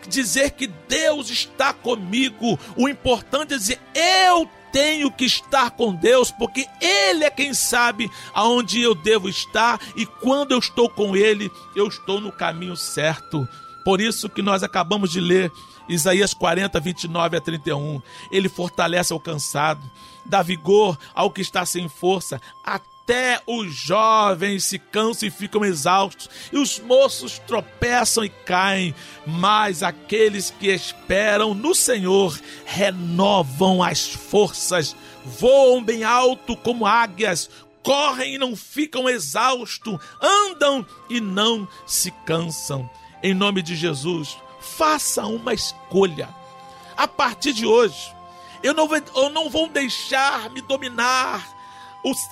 dizer 0.06 0.52
que 0.52 0.66
Deus 0.66 1.28
está 1.30 1.72
comigo, 1.72 2.58
o 2.76 2.88
importante 2.88 3.54
é 3.54 3.58
dizer 3.58 3.80
eu 3.94 4.48
tenho 4.78 5.10
que 5.10 5.24
estar 5.24 5.72
com 5.72 5.92
Deus, 5.92 6.30
porque 6.30 6.64
Ele 6.80 7.24
é 7.24 7.30
quem 7.30 7.52
sabe 7.52 8.08
aonde 8.32 8.80
eu 8.80 8.94
devo 8.94 9.28
estar 9.28 9.80
e 9.96 10.06
quando 10.06 10.52
eu 10.52 10.60
estou 10.60 10.88
com 10.88 11.16
Ele, 11.16 11.50
eu 11.74 11.88
estou 11.88 12.20
no 12.20 12.30
caminho 12.30 12.76
certo. 12.76 13.48
Por 13.84 14.00
isso 14.00 14.28
que 14.28 14.40
nós 14.40 14.62
acabamos 14.62 15.10
de 15.10 15.20
ler 15.20 15.50
Isaías 15.88 16.32
40, 16.32 16.78
29 16.78 17.36
a 17.36 17.40
31. 17.40 18.00
Ele 18.30 18.48
fortalece 18.48 19.12
o 19.12 19.18
cansado, 19.18 19.82
dá 20.24 20.42
vigor 20.42 20.96
ao 21.12 21.32
que 21.32 21.40
está 21.40 21.66
sem 21.66 21.88
força, 21.88 22.40
até 22.62 22.97
os 23.46 23.74
jovens 23.74 24.64
se 24.64 24.78
cansam 24.78 25.28
e 25.28 25.30
ficam 25.30 25.64
exaustos, 25.64 26.28
e 26.52 26.58
os 26.58 26.78
moços 26.78 27.38
tropeçam 27.38 28.24
e 28.24 28.28
caem, 28.28 28.94
mas 29.26 29.82
aqueles 29.82 30.50
que 30.50 30.68
esperam 30.68 31.54
no 31.54 31.74
Senhor 31.74 32.38
renovam 32.66 33.82
as 33.82 34.06
forças, 34.08 34.94
voam 35.24 35.82
bem 35.82 36.04
alto 36.04 36.56
como 36.56 36.86
águias, 36.86 37.50
correm 37.82 38.34
e 38.34 38.38
não 38.38 38.54
ficam 38.54 39.08
exaustos, 39.08 39.98
andam 40.20 40.84
e 41.08 41.20
não 41.20 41.66
se 41.86 42.10
cansam. 42.26 42.88
Em 43.22 43.32
nome 43.34 43.62
de 43.62 43.74
Jesus, 43.74 44.36
faça 44.60 45.26
uma 45.26 45.54
escolha. 45.54 46.28
A 46.96 47.08
partir 47.08 47.52
de 47.52 47.64
hoje, 47.64 48.12
eu 48.62 48.74
não, 48.74 48.86
vou, 48.86 48.98
eu 49.16 49.30
não 49.30 49.48
vou 49.48 49.68
deixar 49.68 50.50
me 50.50 50.60
dominar 50.60 51.57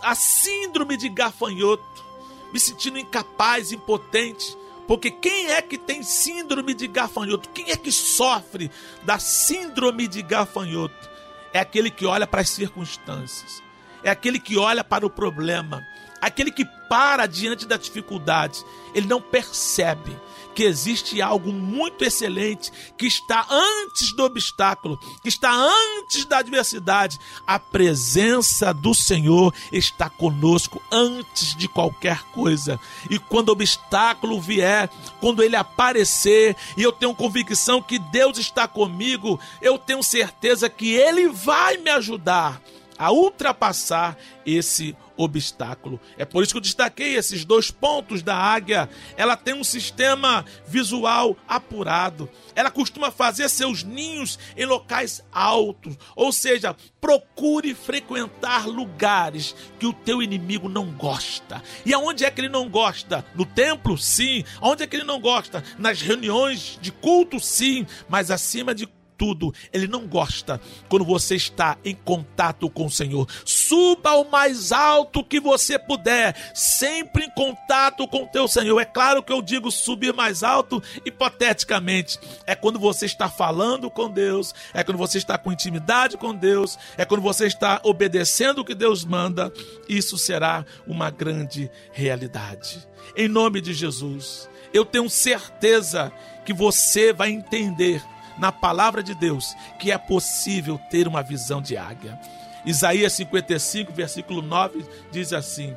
a 0.02 0.14
síndrome 0.14 0.96
de 0.96 1.08
gafanhoto, 1.08 2.04
me 2.52 2.60
sentindo 2.60 2.98
incapaz, 2.98 3.72
impotente. 3.72 4.56
Porque 4.86 5.10
quem 5.10 5.48
é 5.48 5.60
que 5.60 5.76
tem 5.76 6.02
síndrome 6.02 6.72
de 6.72 6.86
gafanhoto? 6.86 7.48
Quem 7.48 7.70
é 7.70 7.76
que 7.76 7.90
sofre 7.90 8.70
da 9.02 9.18
síndrome 9.18 10.06
de 10.06 10.22
gafanhoto? 10.22 11.10
É 11.52 11.58
aquele 11.58 11.90
que 11.90 12.06
olha 12.06 12.26
para 12.26 12.42
as 12.42 12.50
circunstâncias, 12.50 13.62
é 14.02 14.10
aquele 14.10 14.38
que 14.38 14.56
olha 14.56 14.84
para 14.84 15.06
o 15.06 15.10
problema, 15.10 15.86
aquele 16.20 16.50
que 16.50 16.64
para 16.88 17.26
diante 17.26 17.66
da 17.66 17.76
dificuldade, 17.76 18.64
ele 18.94 19.06
não 19.06 19.20
percebe 19.20 20.16
que 20.56 20.62
existe 20.62 21.20
algo 21.20 21.52
muito 21.52 22.02
excelente 22.02 22.72
que 22.96 23.06
está 23.06 23.46
antes 23.50 24.16
do 24.16 24.24
obstáculo, 24.24 24.98
que 25.22 25.28
está 25.28 25.52
antes 25.52 26.24
da 26.24 26.38
adversidade. 26.38 27.18
A 27.46 27.58
presença 27.58 28.72
do 28.72 28.94
Senhor 28.94 29.52
está 29.70 30.08
conosco 30.08 30.80
antes 30.90 31.54
de 31.54 31.68
qualquer 31.68 32.22
coisa. 32.32 32.80
E 33.10 33.18
quando 33.18 33.50
o 33.50 33.52
obstáculo 33.52 34.40
vier, 34.40 34.88
quando 35.20 35.42
ele 35.42 35.56
aparecer, 35.56 36.56
e 36.74 36.82
eu 36.82 36.90
tenho 36.90 37.14
convicção 37.14 37.82
que 37.82 37.98
Deus 37.98 38.38
está 38.38 38.66
comigo, 38.66 39.38
eu 39.60 39.78
tenho 39.78 40.02
certeza 40.02 40.70
que 40.70 40.94
ele 40.94 41.28
vai 41.28 41.76
me 41.76 41.90
ajudar 41.90 42.62
a 42.98 43.12
ultrapassar 43.12 44.16
esse 44.44 44.96
obstáculo. 45.16 45.98
É 46.18 46.24
por 46.24 46.42
isso 46.42 46.52
que 46.52 46.58
eu 46.58 46.62
destaquei 46.62 47.14
esses 47.14 47.44
dois 47.44 47.70
pontos 47.70 48.22
da 48.22 48.36
águia. 48.36 48.88
Ela 49.16 49.36
tem 49.36 49.54
um 49.54 49.64
sistema 49.64 50.44
visual 50.66 51.36
apurado. 51.48 52.28
Ela 52.54 52.70
costuma 52.70 53.10
fazer 53.10 53.48
seus 53.48 53.82
ninhos 53.82 54.38
em 54.56 54.64
locais 54.64 55.22
altos, 55.32 55.96
ou 56.14 56.32
seja, 56.32 56.76
procure 57.00 57.74
frequentar 57.74 58.66
lugares 58.66 59.54
que 59.78 59.86
o 59.86 59.92
teu 59.92 60.22
inimigo 60.22 60.68
não 60.68 60.86
gosta. 60.92 61.62
E 61.84 61.94
aonde 61.94 62.24
é 62.24 62.30
que 62.30 62.40
ele 62.40 62.48
não 62.48 62.68
gosta? 62.68 63.24
No 63.34 63.46
templo, 63.46 63.96
sim. 63.96 64.44
Aonde 64.60 64.82
é 64.82 64.86
que 64.86 64.96
ele 64.96 65.04
não 65.04 65.20
gosta? 65.20 65.62
Nas 65.78 66.00
reuniões 66.00 66.78
de 66.80 66.90
culto, 66.92 67.40
sim. 67.40 67.86
Mas 68.08 68.30
acima 68.30 68.74
de 68.74 68.88
tudo. 69.16 69.52
Ele 69.72 69.86
não 69.86 70.06
gosta 70.06 70.60
quando 70.88 71.04
você 71.04 71.36
está 71.36 71.76
em 71.84 71.94
contato 71.94 72.68
com 72.70 72.86
o 72.86 72.90
Senhor. 72.90 73.28
Suba 73.44 74.10
ao 74.10 74.24
mais 74.24 74.72
alto 74.72 75.24
que 75.24 75.40
você 75.40 75.78
puder, 75.78 76.34
sempre 76.54 77.24
em 77.24 77.30
contato 77.30 78.06
com 78.08 78.24
o 78.24 78.28
teu 78.28 78.46
Senhor. 78.46 78.78
É 78.80 78.84
claro 78.84 79.22
que 79.22 79.32
eu 79.32 79.42
digo 79.42 79.70
subir 79.70 80.12
mais 80.12 80.42
alto 80.42 80.82
hipoteticamente. 81.04 82.18
É 82.46 82.54
quando 82.54 82.78
você 82.78 83.06
está 83.06 83.28
falando 83.28 83.90
com 83.90 84.10
Deus, 84.10 84.54
é 84.72 84.82
quando 84.82 84.98
você 84.98 85.18
está 85.18 85.36
com 85.38 85.52
intimidade 85.52 86.16
com 86.16 86.34
Deus, 86.34 86.78
é 86.96 87.04
quando 87.04 87.22
você 87.22 87.46
está 87.46 87.80
obedecendo 87.84 88.60
o 88.60 88.64
que 88.64 88.74
Deus 88.74 89.04
manda. 89.04 89.52
Isso 89.88 90.18
será 90.18 90.64
uma 90.86 91.10
grande 91.10 91.70
realidade. 91.92 92.86
Em 93.16 93.28
nome 93.28 93.60
de 93.60 93.72
Jesus, 93.72 94.48
eu 94.72 94.84
tenho 94.84 95.08
certeza 95.08 96.12
que 96.44 96.52
você 96.52 97.12
vai 97.12 97.30
entender 97.30 98.02
na 98.38 98.52
palavra 98.52 99.02
de 99.02 99.14
Deus 99.14 99.54
que 99.78 99.90
é 99.90 99.98
possível 99.98 100.78
ter 100.90 101.08
uma 101.08 101.22
visão 101.22 101.60
de 101.60 101.76
águia. 101.76 102.18
Isaías 102.64 103.12
55, 103.12 103.92
versículo 103.92 104.42
9 104.42 104.84
diz 105.12 105.32
assim: 105.32 105.76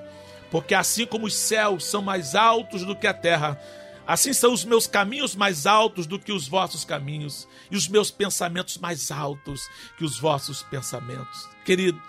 Porque 0.50 0.74
assim 0.74 1.06
como 1.06 1.28
os 1.28 1.36
céus 1.36 1.86
são 1.86 2.02
mais 2.02 2.36
altos 2.36 2.84
do 2.84 2.96
que 2.96 3.06
a 3.06 3.14
terra, 3.14 3.60
assim 4.08 4.34
são 4.34 4.52
os 4.52 4.66
meus 4.66 4.88
caminhos 4.88 5.36
mais 5.36 5.68
altos 5.68 6.08
do 6.08 6.20
que 6.20 6.32
os 6.32 6.48
vossos 6.48 6.84
caminhos, 6.84 7.48
e 7.70 7.78
os 7.78 7.88
meus 7.88 8.10
pensamentos 8.10 8.78
mais 8.78 9.12
altos 9.12 9.70
que 9.98 10.04
os 10.04 10.20
vossos 10.20 10.64
pensamentos. 10.64 11.48
Querido, 11.64 12.02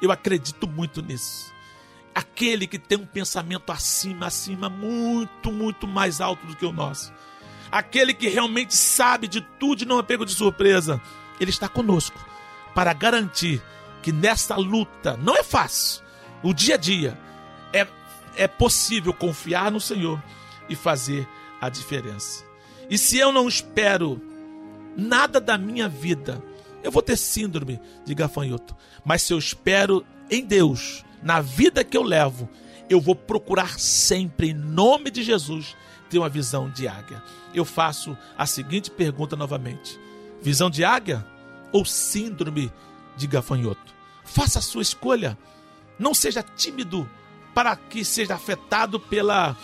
eu 0.00 0.10
acredito 0.10 0.66
muito 0.66 1.02
nisso. 1.02 1.52
Aquele 2.14 2.66
que 2.66 2.78
tem 2.78 2.98
um 2.98 3.06
pensamento 3.06 3.70
acima, 3.70 4.26
acima, 4.26 4.68
muito, 4.68 5.50
muito 5.50 5.86
mais 5.86 6.20
alto 6.20 6.46
do 6.46 6.56
que 6.56 6.66
o 6.66 6.72
nosso 6.72 7.12
aquele 7.72 8.12
que 8.12 8.28
realmente 8.28 8.76
sabe 8.76 9.26
de 9.26 9.40
tudo 9.40 9.82
e 9.82 9.86
não 9.86 9.98
é 9.98 10.02
pego 10.02 10.26
de 10.26 10.34
surpresa, 10.34 11.00
ele 11.40 11.50
está 11.50 11.66
conosco 11.68 12.22
para 12.74 12.92
garantir 12.92 13.62
que 14.02 14.12
nessa 14.12 14.56
luta 14.56 15.16
não 15.16 15.34
é 15.34 15.42
fácil, 15.42 16.02
o 16.42 16.52
dia 16.52 16.74
a 16.74 16.78
dia 16.78 17.18
é, 17.72 17.86
é 18.36 18.46
possível 18.46 19.14
confiar 19.14 19.70
no 19.70 19.80
Senhor 19.80 20.22
e 20.68 20.76
fazer 20.76 21.26
a 21.60 21.70
diferença. 21.70 22.44
E 22.90 22.98
se 22.98 23.16
eu 23.16 23.32
não 23.32 23.48
espero 23.48 24.20
nada 24.96 25.40
da 25.40 25.56
minha 25.56 25.88
vida, 25.88 26.42
eu 26.82 26.90
vou 26.90 27.00
ter 27.00 27.16
síndrome 27.16 27.80
de 28.04 28.14
gafanhoto. 28.14 28.76
Mas 29.04 29.22
se 29.22 29.32
eu 29.32 29.38
espero 29.38 30.04
em 30.30 30.44
Deus, 30.44 31.04
na 31.22 31.40
vida 31.40 31.84
que 31.84 31.96
eu 31.96 32.02
levo, 32.02 32.48
eu 32.90 33.00
vou 33.00 33.14
procurar 33.14 33.78
sempre, 33.78 34.50
em 34.50 34.54
nome 34.54 35.10
de 35.10 35.22
Jesus, 35.22 35.76
ter 36.12 36.18
uma 36.18 36.28
visão 36.28 36.68
de 36.68 36.86
águia. 36.86 37.22
Eu 37.54 37.64
faço 37.64 38.16
a 38.36 38.44
seguinte 38.44 38.90
pergunta 38.90 39.34
novamente: 39.34 39.98
visão 40.42 40.68
de 40.68 40.84
águia 40.84 41.26
ou 41.72 41.86
síndrome 41.86 42.70
de 43.16 43.26
gafanhoto? 43.26 43.94
Faça 44.22 44.58
a 44.58 44.62
sua 44.62 44.82
escolha. 44.82 45.38
Não 45.98 46.12
seja 46.12 46.42
tímido 46.42 47.08
para 47.54 47.74
que 47.74 48.04
seja 48.04 48.34
afetado 48.34 49.00
pela 49.00 49.56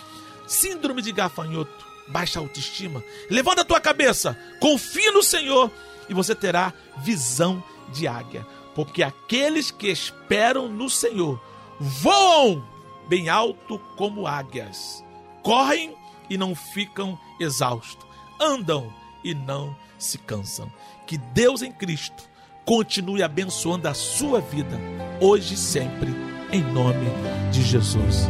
síndrome 0.46 1.02
de 1.02 1.12
gafanhoto, 1.12 1.86
baixa 2.08 2.38
autoestima. 2.38 3.02
Levanta 3.30 3.60
a 3.60 3.64
tua 3.64 3.80
cabeça, 3.80 4.38
confie 4.58 5.10
no 5.10 5.22
Senhor 5.22 5.70
e 6.08 6.14
você 6.14 6.34
terá 6.34 6.72
visão 6.98 7.62
de 7.92 8.08
águia. 8.08 8.46
Porque 8.74 9.02
aqueles 9.02 9.70
que 9.70 9.88
esperam 9.88 10.68
no 10.68 10.88
Senhor 10.88 11.40
voam 11.78 12.66
bem 13.08 13.28
alto 13.28 13.78
como 13.96 14.26
águias, 14.26 15.04
correm 15.42 15.97
e 16.28 16.36
não 16.36 16.54
ficam 16.54 17.18
exaustos, 17.40 18.06
andam 18.40 18.92
e 19.24 19.34
não 19.34 19.74
se 19.98 20.18
cansam. 20.18 20.70
Que 21.06 21.18
Deus 21.18 21.62
em 21.62 21.72
Cristo 21.72 22.28
continue 22.64 23.22
abençoando 23.22 23.88
a 23.88 23.94
sua 23.94 24.40
vida, 24.40 24.78
hoje 25.20 25.54
e 25.54 25.56
sempre, 25.56 26.10
em 26.52 26.62
nome 26.62 27.06
de 27.50 27.62
Jesus. 27.62 28.28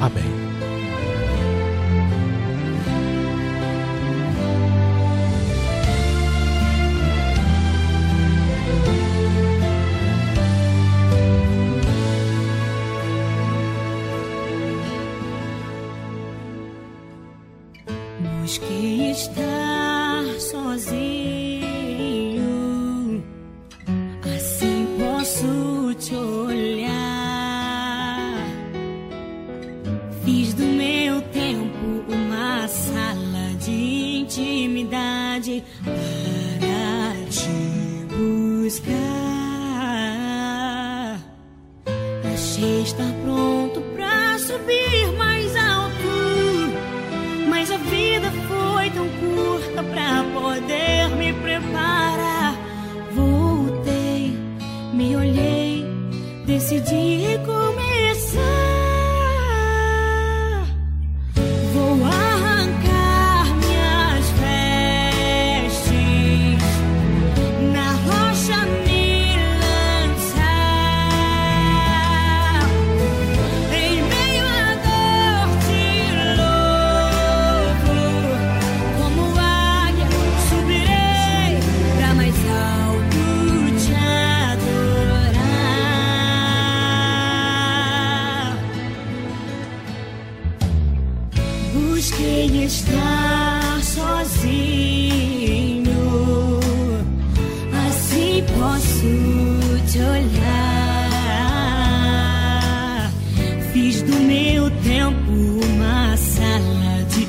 Amém. 0.00 0.49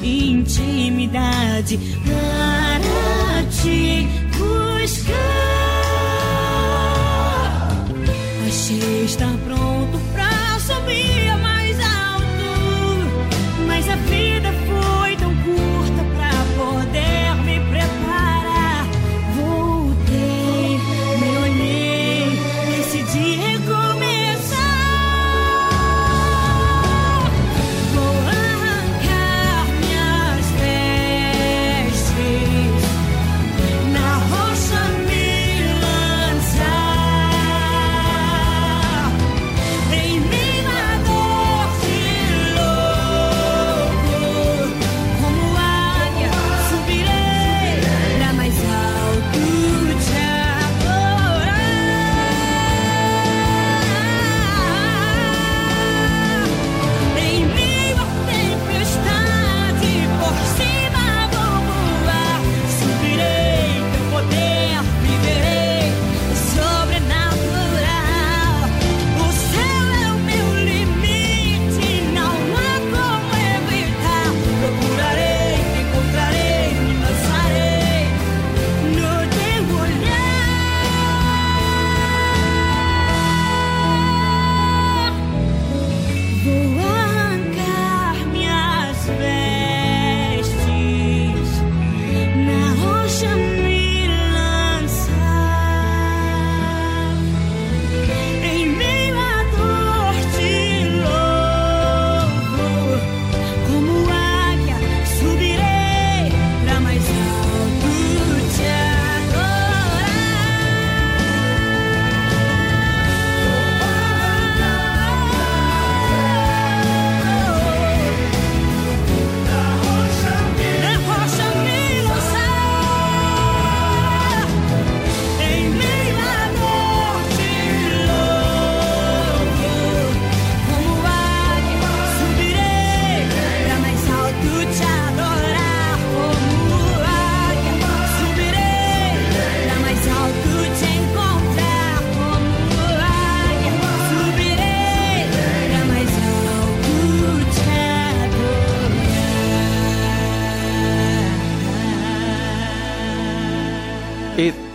Intimidade 0.03 1.79
para 2.05 3.43
te 3.49 4.20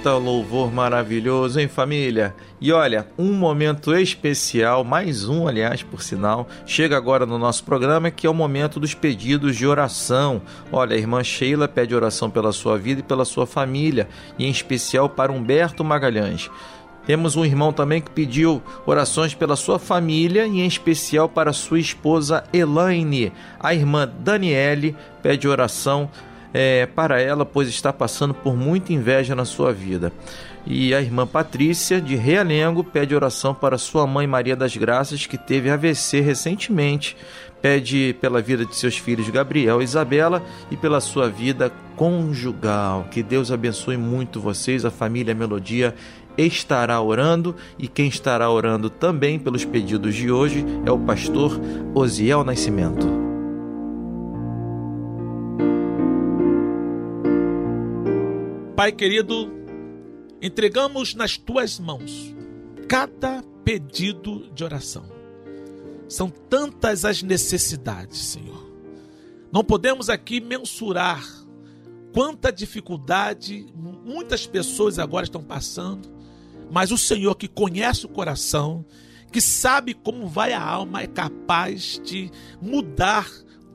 Eita 0.06 0.18
louvor 0.18 0.72
maravilhoso, 0.72 1.58
hein, 1.58 1.66
família? 1.66 2.32
E 2.60 2.70
olha, 2.70 3.08
um 3.18 3.32
momento 3.32 3.92
especial, 3.92 4.84
mais 4.84 5.28
um, 5.28 5.48
aliás, 5.48 5.82
por 5.82 6.00
sinal, 6.00 6.46
chega 6.64 6.96
agora 6.96 7.26
no 7.26 7.36
nosso 7.36 7.64
programa, 7.64 8.08
que 8.08 8.24
é 8.24 8.30
o 8.30 8.32
momento 8.32 8.78
dos 8.78 8.94
pedidos 8.94 9.56
de 9.56 9.66
oração. 9.66 10.40
Olha, 10.70 10.94
a 10.94 10.96
irmã 10.96 11.24
Sheila 11.24 11.66
pede 11.66 11.92
oração 11.92 12.30
pela 12.30 12.52
sua 12.52 12.78
vida 12.78 13.00
e 13.00 13.02
pela 13.02 13.24
sua 13.24 13.48
família, 13.48 14.08
e 14.38 14.46
em 14.46 14.48
especial 14.48 15.08
para 15.08 15.32
Humberto 15.32 15.82
Magalhães. 15.82 16.48
Temos 17.04 17.34
um 17.34 17.44
irmão 17.44 17.72
também 17.72 18.00
que 18.00 18.10
pediu 18.10 18.60
orações 18.84 19.34
pela 19.34 19.54
sua 19.54 19.78
família 19.78 20.46
e 20.46 20.60
em 20.60 20.66
especial 20.66 21.28
para 21.28 21.52
sua 21.52 21.80
esposa 21.80 22.44
Elaine. 22.52 23.32
A 23.58 23.74
irmã 23.74 24.08
Daniele 24.20 24.96
pede 25.20 25.48
oração 25.48 26.10
é, 26.52 26.86
para 26.86 27.20
ela, 27.20 27.44
pois 27.44 27.68
está 27.68 27.92
passando 27.92 28.34
por 28.34 28.56
muita 28.56 28.92
inveja 28.92 29.34
na 29.34 29.44
sua 29.44 29.72
vida. 29.72 30.12
E 30.66 30.92
a 30.94 31.00
irmã 31.00 31.26
Patrícia, 31.26 32.00
de 32.00 32.16
Realengo, 32.16 32.82
pede 32.82 33.14
oração 33.14 33.54
para 33.54 33.78
sua 33.78 34.06
mãe 34.06 34.26
Maria 34.26 34.56
das 34.56 34.76
Graças, 34.76 35.24
que 35.24 35.38
teve 35.38 35.70
AVC 35.70 36.20
recentemente. 36.20 37.16
Pede 37.62 38.16
pela 38.20 38.42
vida 38.42 38.66
de 38.66 38.74
seus 38.76 38.98
filhos 38.98 39.28
Gabriel 39.30 39.80
e 39.80 39.84
Isabela 39.84 40.42
e 40.70 40.76
pela 40.76 41.00
sua 41.00 41.28
vida 41.28 41.72
conjugal. 41.94 43.06
Que 43.10 43.22
Deus 43.22 43.50
abençoe 43.50 43.96
muito 43.96 44.40
vocês, 44.40 44.84
a 44.84 44.90
família 44.90 45.34
Melodia 45.34 45.94
estará 46.36 47.00
orando 47.00 47.56
e 47.78 47.88
quem 47.88 48.08
estará 48.08 48.50
orando 48.50 48.90
também 48.90 49.38
pelos 49.38 49.64
pedidos 49.64 50.14
de 50.14 50.30
hoje 50.30 50.64
é 50.84 50.90
o 50.90 50.98
pastor 50.98 51.58
Osiel 51.94 52.44
Nascimento. 52.44 53.25
Pai 58.86 58.92
querido, 58.92 59.50
entregamos 60.40 61.12
nas 61.12 61.36
tuas 61.36 61.76
mãos 61.76 62.32
cada 62.88 63.42
pedido 63.64 64.48
de 64.54 64.62
oração. 64.62 65.02
São 66.08 66.30
tantas 66.30 67.04
as 67.04 67.20
necessidades, 67.20 68.16
Senhor. 68.16 68.70
Não 69.50 69.64
podemos 69.64 70.08
aqui 70.08 70.40
mensurar 70.40 71.20
quanta 72.14 72.52
dificuldade 72.52 73.66
muitas 73.74 74.46
pessoas 74.46 75.00
agora 75.00 75.24
estão 75.24 75.42
passando, 75.42 76.08
mas 76.70 76.92
o 76.92 76.96
Senhor 76.96 77.34
que 77.34 77.48
conhece 77.48 78.06
o 78.06 78.08
coração, 78.08 78.86
que 79.32 79.40
sabe 79.40 79.94
como 79.94 80.28
vai 80.28 80.52
a 80.52 80.62
alma, 80.62 81.02
é 81.02 81.08
capaz 81.08 82.00
de 82.04 82.30
mudar 82.62 83.28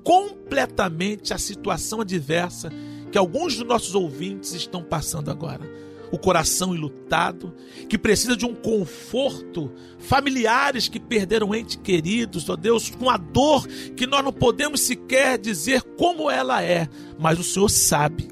completamente 0.06 1.34
a 1.34 1.38
situação 1.38 2.00
adversa 2.00 2.72
que 3.12 3.18
alguns 3.18 3.56
dos 3.58 3.68
nossos 3.68 3.94
ouvintes 3.94 4.54
estão 4.54 4.84
passando 4.84 5.30
agora. 5.30 5.70
O 6.12 6.18
coração 6.18 6.76
ilutado, 6.76 7.54
que 7.88 7.98
precisa 7.98 8.36
de 8.36 8.46
um 8.46 8.54
conforto, 8.54 9.72
familiares 9.98 10.90
que 10.90 11.00
perderam 11.00 11.56
entes 11.56 11.78
queridos, 11.82 12.50
ó 12.50 12.56
Deus, 12.56 12.90
com 12.90 13.10
a 13.10 13.16
dor 13.16 13.66
que 13.96 14.06
nós 14.06 14.24
não 14.24 14.34
podemos 14.34 14.82
sequer 14.82 15.38
dizer 15.38 15.82
como 15.98 16.30
ela 16.30 16.62
é, 16.62 16.90
mas 17.18 17.40
o 17.40 17.44
Senhor 17.44 17.70
sabe. 17.70 18.28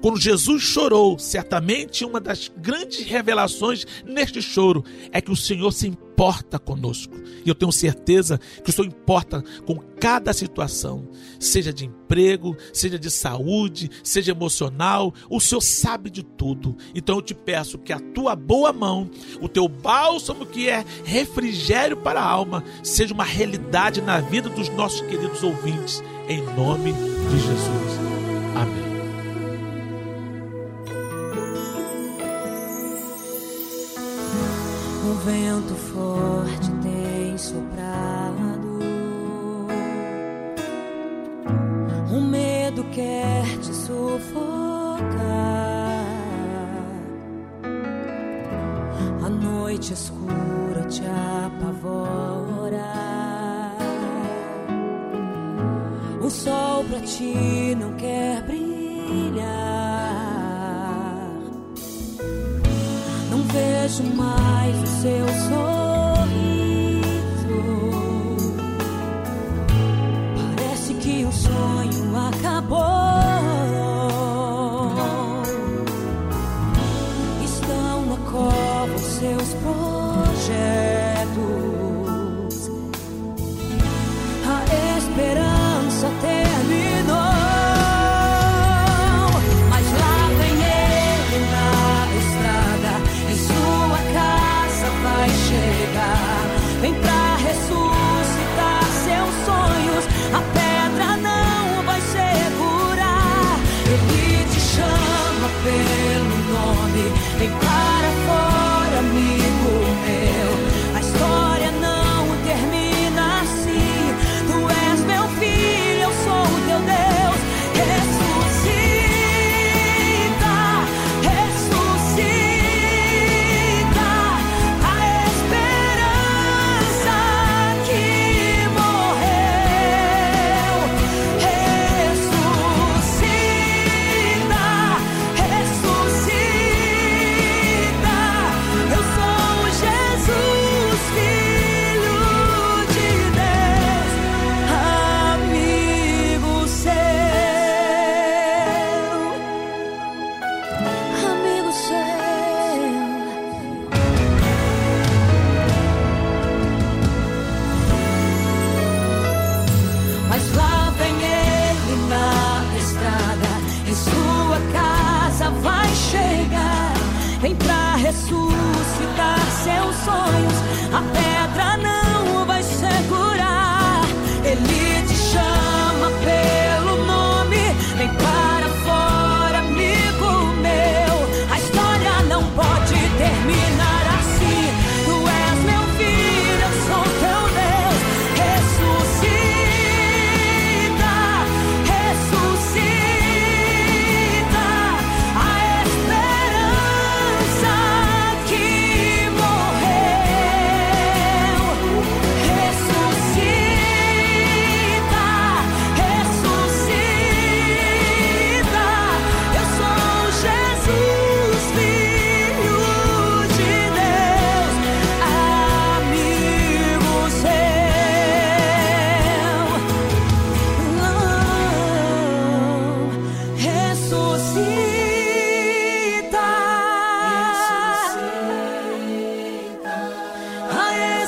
Quando 0.00 0.18
Jesus 0.18 0.62
chorou, 0.62 1.18
certamente 1.18 2.04
uma 2.04 2.20
das 2.20 2.50
grandes 2.56 3.04
revelações 3.04 3.86
neste 4.04 4.40
choro 4.40 4.84
é 5.12 5.20
que 5.20 5.30
o 5.30 5.36
Senhor 5.36 5.70
se 5.72 5.86
importa 5.86 6.58
conosco. 6.58 7.14
E 7.44 7.48
eu 7.48 7.54
tenho 7.54 7.72
certeza 7.72 8.40
que 8.62 8.70
o 8.70 8.72
Senhor 8.72 8.86
importa 8.88 9.42
com 9.66 9.76
cada 10.00 10.32
situação, 10.32 11.08
seja 11.38 11.72
de 11.72 11.84
emprego, 11.86 12.56
seja 12.72 12.98
de 12.98 13.10
saúde, 13.10 13.90
seja 14.02 14.32
emocional, 14.32 15.12
o 15.28 15.40
Senhor 15.40 15.60
sabe 15.60 16.08
de 16.08 16.22
tudo. 16.22 16.76
Então 16.94 17.16
eu 17.16 17.22
te 17.22 17.34
peço 17.34 17.78
que 17.78 17.92
a 17.92 18.00
tua 18.00 18.34
boa 18.34 18.72
mão, 18.72 19.10
o 19.40 19.48
teu 19.48 19.68
bálsamo 19.68 20.46
que 20.46 20.68
é 20.68 20.84
refrigério 21.04 21.96
para 21.96 22.20
a 22.20 22.26
alma, 22.26 22.64
seja 22.82 23.12
uma 23.12 23.24
realidade 23.24 24.00
na 24.00 24.20
vida 24.20 24.48
dos 24.48 24.68
nossos 24.70 25.02
queridos 25.02 25.42
ouvintes, 25.42 26.02
em 26.28 26.42
nome 26.54 26.92
de 26.92 27.38
Jesus. 27.38 28.00
Amém. 28.56 28.79
Um 35.02 35.14
vento 35.14 35.74
forte 35.74 36.70
tem 36.82 37.38
soprado. 37.38 38.80
Um 42.12 42.20
medo 42.20 42.84
quer 42.92 43.46
te 43.60 43.74
sufocar. 43.74 44.20
A 49.24 49.28
noite 49.30 49.94
escura 49.94 50.82
te 50.88 51.02
apavora. 51.46 52.60
O 56.20 56.28
sol 56.28 56.84
pra 56.84 57.00
ti 57.00 57.74
não 57.74 57.94
quer 57.94 58.42
vejo 63.90 64.04
mais 64.14 64.76
o 64.82 64.86
seu 64.86 65.26
sorriso. 65.26 65.79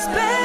despair. 0.04 0.41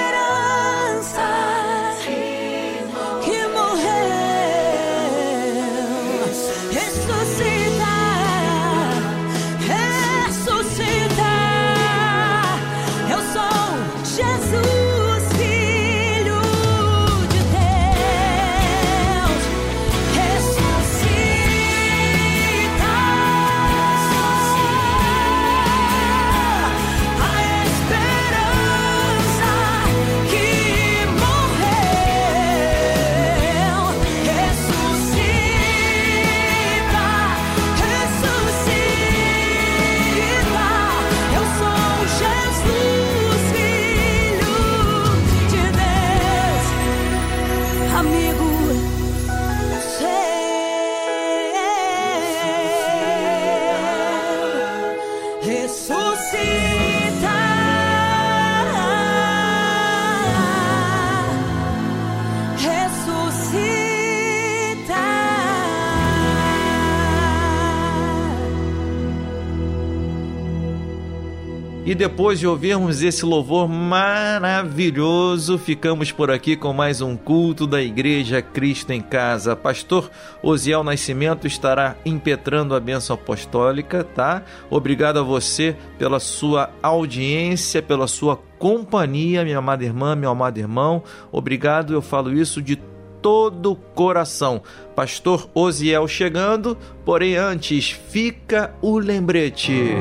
E 71.88 71.96
depois 71.96 72.38
de 72.38 72.46
ouvirmos 72.46 73.02
esse 73.02 73.26
louvor 73.26 73.66
maravilhoso, 73.70 75.58
ficamos 75.58 76.12
por 76.12 76.30
aqui 76.30 76.58
com 76.58 76.74
mais 76.74 77.00
um 77.00 77.16
culto 77.16 77.66
da 77.66 77.82
Igreja 77.82 78.42
Cristo 78.42 78.92
em 78.92 79.00
Casa. 79.00 79.56
Pastor 79.56 80.12
Osiel 80.44 80.84
Nascimento 80.84 81.48
estará 81.48 81.96
impetrando 82.06 82.76
a 82.76 82.80
bênção 82.82 83.14
apostólica, 83.14 84.04
tá? 84.04 84.44
Obrigado 84.70 85.20
a 85.20 85.24
você 85.24 85.78
pela 85.98 86.20
sua 86.20 86.72
audiência, 86.84 87.82
pela 87.82 88.06
sua 88.06 88.36
companhia, 88.60 89.46
minha 89.46 89.60
amada 89.60 89.86
irmã, 89.86 90.14
meu 90.14 90.30
amado 90.30 90.58
irmão. 90.58 91.02
Obrigado, 91.32 91.94
eu 91.94 92.02
falo 92.02 92.34
isso 92.34 92.62
de 92.62 92.76
todo 93.22 93.72
o 93.72 93.76
coração. 93.78 94.62
Pastor 94.94 95.50
Osiel 95.54 96.06
chegando, 96.06 96.78
porém 97.06 97.38
antes 97.38 97.92
fica 97.92 98.76
o 98.82 99.00
lembrete. 99.00 99.96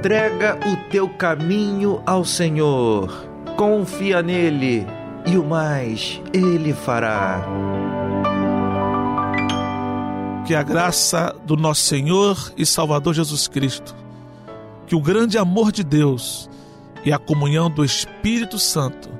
Entrega 0.00 0.58
o 0.66 0.88
teu 0.88 1.10
caminho 1.10 2.02
ao 2.06 2.24
Senhor, 2.24 3.28
confia 3.54 4.22
nele 4.22 4.86
e 5.26 5.36
o 5.36 5.44
mais 5.44 6.22
ele 6.32 6.72
fará. 6.72 7.44
Que 10.46 10.54
a 10.54 10.62
graça 10.62 11.36
do 11.44 11.54
nosso 11.54 11.82
Senhor 11.82 12.50
e 12.56 12.64
Salvador 12.64 13.12
Jesus 13.12 13.46
Cristo, 13.46 13.94
que 14.86 14.94
o 14.94 15.02
grande 15.02 15.36
amor 15.36 15.70
de 15.70 15.84
Deus 15.84 16.48
e 17.04 17.12
a 17.12 17.18
comunhão 17.18 17.70
do 17.70 17.84
Espírito 17.84 18.58
Santo 18.58 19.10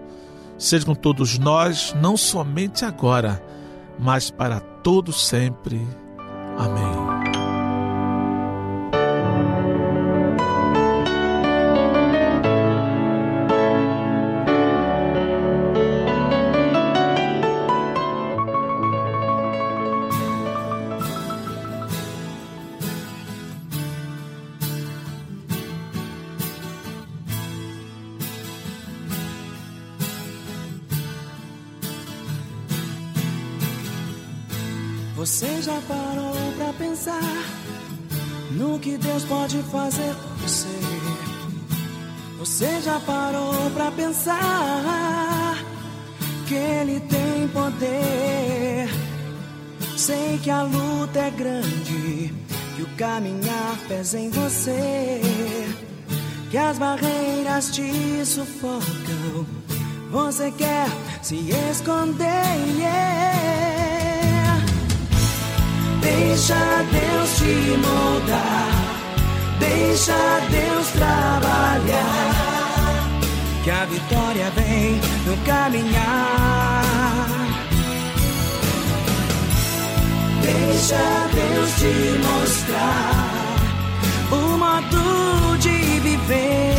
seja 0.57 0.87
com 0.87 0.95
todos 0.95 1.39
nós, 1.39 1.95
não 2.01 2.17
somente 2.17 2.87
agora, 2.87 3.45
mas 3.99 4.31
para 4.31 4.61
todo 4.61 5.13
sempre. 5.13 5.87
Amém. 6.57 7.40
Já 42.91 43.01
parou 43.01 43.71
pra 43.73 43.91
pensar 43.93 45.57
que 46.47 46.55
Ele 46.55 46.99
tem 47.01 47.47
poder? 47.49 48.89
Sei 49.97 50.39
que 50.43 50.51
a 50.51 50.63
luta 50.63 51.19
é 51.21 51.31
grande, 51.31 52.35
que 52.75 52.83
o 52.83 52.87
caminhar 52.97 53.77
pesa 53.87 54.19
em 54.19 54.31
você, 54.31 55.21
que 56.51 56.59
as 56.59 56.79
barreiras 56.79 57.71
te 57.71 58.25
sufocam. 58.25 59.47
Você 60.11 60.51
quer 60.51 60.89
se 61.23 61.37
esconder? 61.71 62.27
yeah. 62.77 63.31
Deixa 66.01 66.55
Deus 66.91 67.37
te 67.39 67.77
moldar, 67.87 68.71
deixa 69.61 70.41
Deus 70.51 70.89
trabalhar, 70.93 71.80
vitória 74.01 74.51
vem 74.51 75.01
no 75.27 75.37
caminhar. 75.45 76.85
Deixa 80.43 81.29
Deus 81.35 81.71
te 81.79 82.19
mostrar 82.27 83.57
o 84.33 84.59
modo 84.59 85.59
de 85.59 86.01
viver 86.01 86.75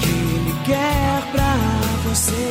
que 0.00 0.08
Ele 0.08 0.54
quer 0.64 1.22
pra 1.32 1.56
você. 2.04 2.50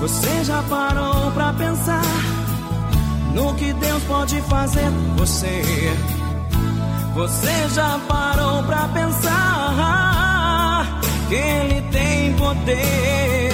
Você 0.00 0.44
já 0.44 0.62
parou 0.62 1.30
pra 1.32 1.52
pensar 1.52 2.09
no 3.40 3.54
que 3.54 3.72
Deus 3.72 4.02
pode 4.04 4.40
fazer 4.42 4.90
você? 5.16 5.62
Você 7.14 7.68
já 7.74 7.98
parou 8.06 8.62
pra 8.64 8.86
pensar 8.88 11.00
que 11.28 11.34
Ele 11.34 11.80
tem 11.90 12.34
poder? 12.34 13.52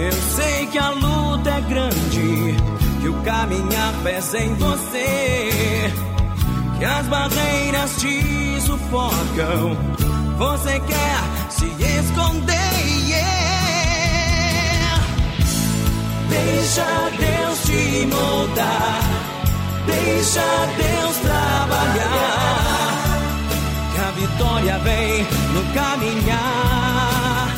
Eu 0.00 0.12
sei 0.12 0.66
que 0.66 0.78
a 0.78 0.90
luta 0.90 1.50
é 1.50 1.60
grande, 1.60 2.56
que 3.00 3.08
o 3.08 3.14
caminhar 3.22 3.92
pesa 4.02 4.38
em 4.38 4.54
você, 4.54 5.92
que 6.78 6.84
as 6.84 7.06
barreiras 7.06 7.96
te 7.98 8.60
sufocam. 8.62 9.76
Você 10.38 10.80
quer 10.80 11.50
se 11.50 11.66
esconder? 11.66 12.67
Deixa 16.28 17.10
Deus 17.18 17.58
te 17.64 18.06
moldar, 18.06 19.00
deixa 19.86 20.44
Deus 20.76 21.16
trabalhar, 21.18 22.68
que 23.92 24.00
a 24.00 24.10
vitória 24.10 24.78
vem 24.80 25.26
no 25.54 25.62
caminhar. 25.72 27.48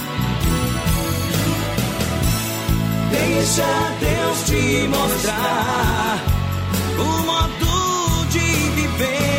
Deixa 3.11 3.93
Deus 3.99 4.43
te 4.47 4.89
mostrar 4.89 6.19
o 6.99 7.23
modo 7.27 8.27
de 8.31 8.71
viver 8.77 9.30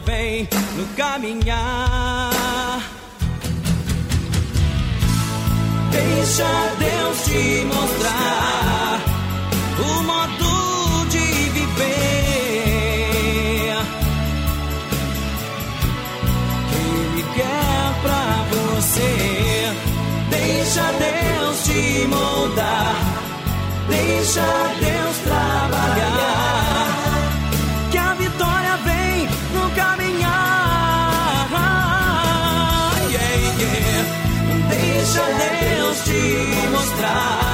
vem 0.00 0.48
no 0.76 0.86
caminhar. 0.96 2.30
Deixa 5.90 6.44
Deus 6.78 7.24
te 7.24 7.64
mostrar 7.64 9.00
o 9.78 10.02
modo 10.02 11.06
de 11.10 11.26
viver 11.50 11.88
Ele 16.72 17.22
quer 17.34 17.94
pra 18.02 18.44
você. 18.50 19.72
Deixa 20.30 20.92
Deus 20.92 21.64
te 21.64 22.06
moldar, 22.08 22.94
deixa 23.88 24.46
Deus 24.80 24.97
mostrar. 36.88 37.47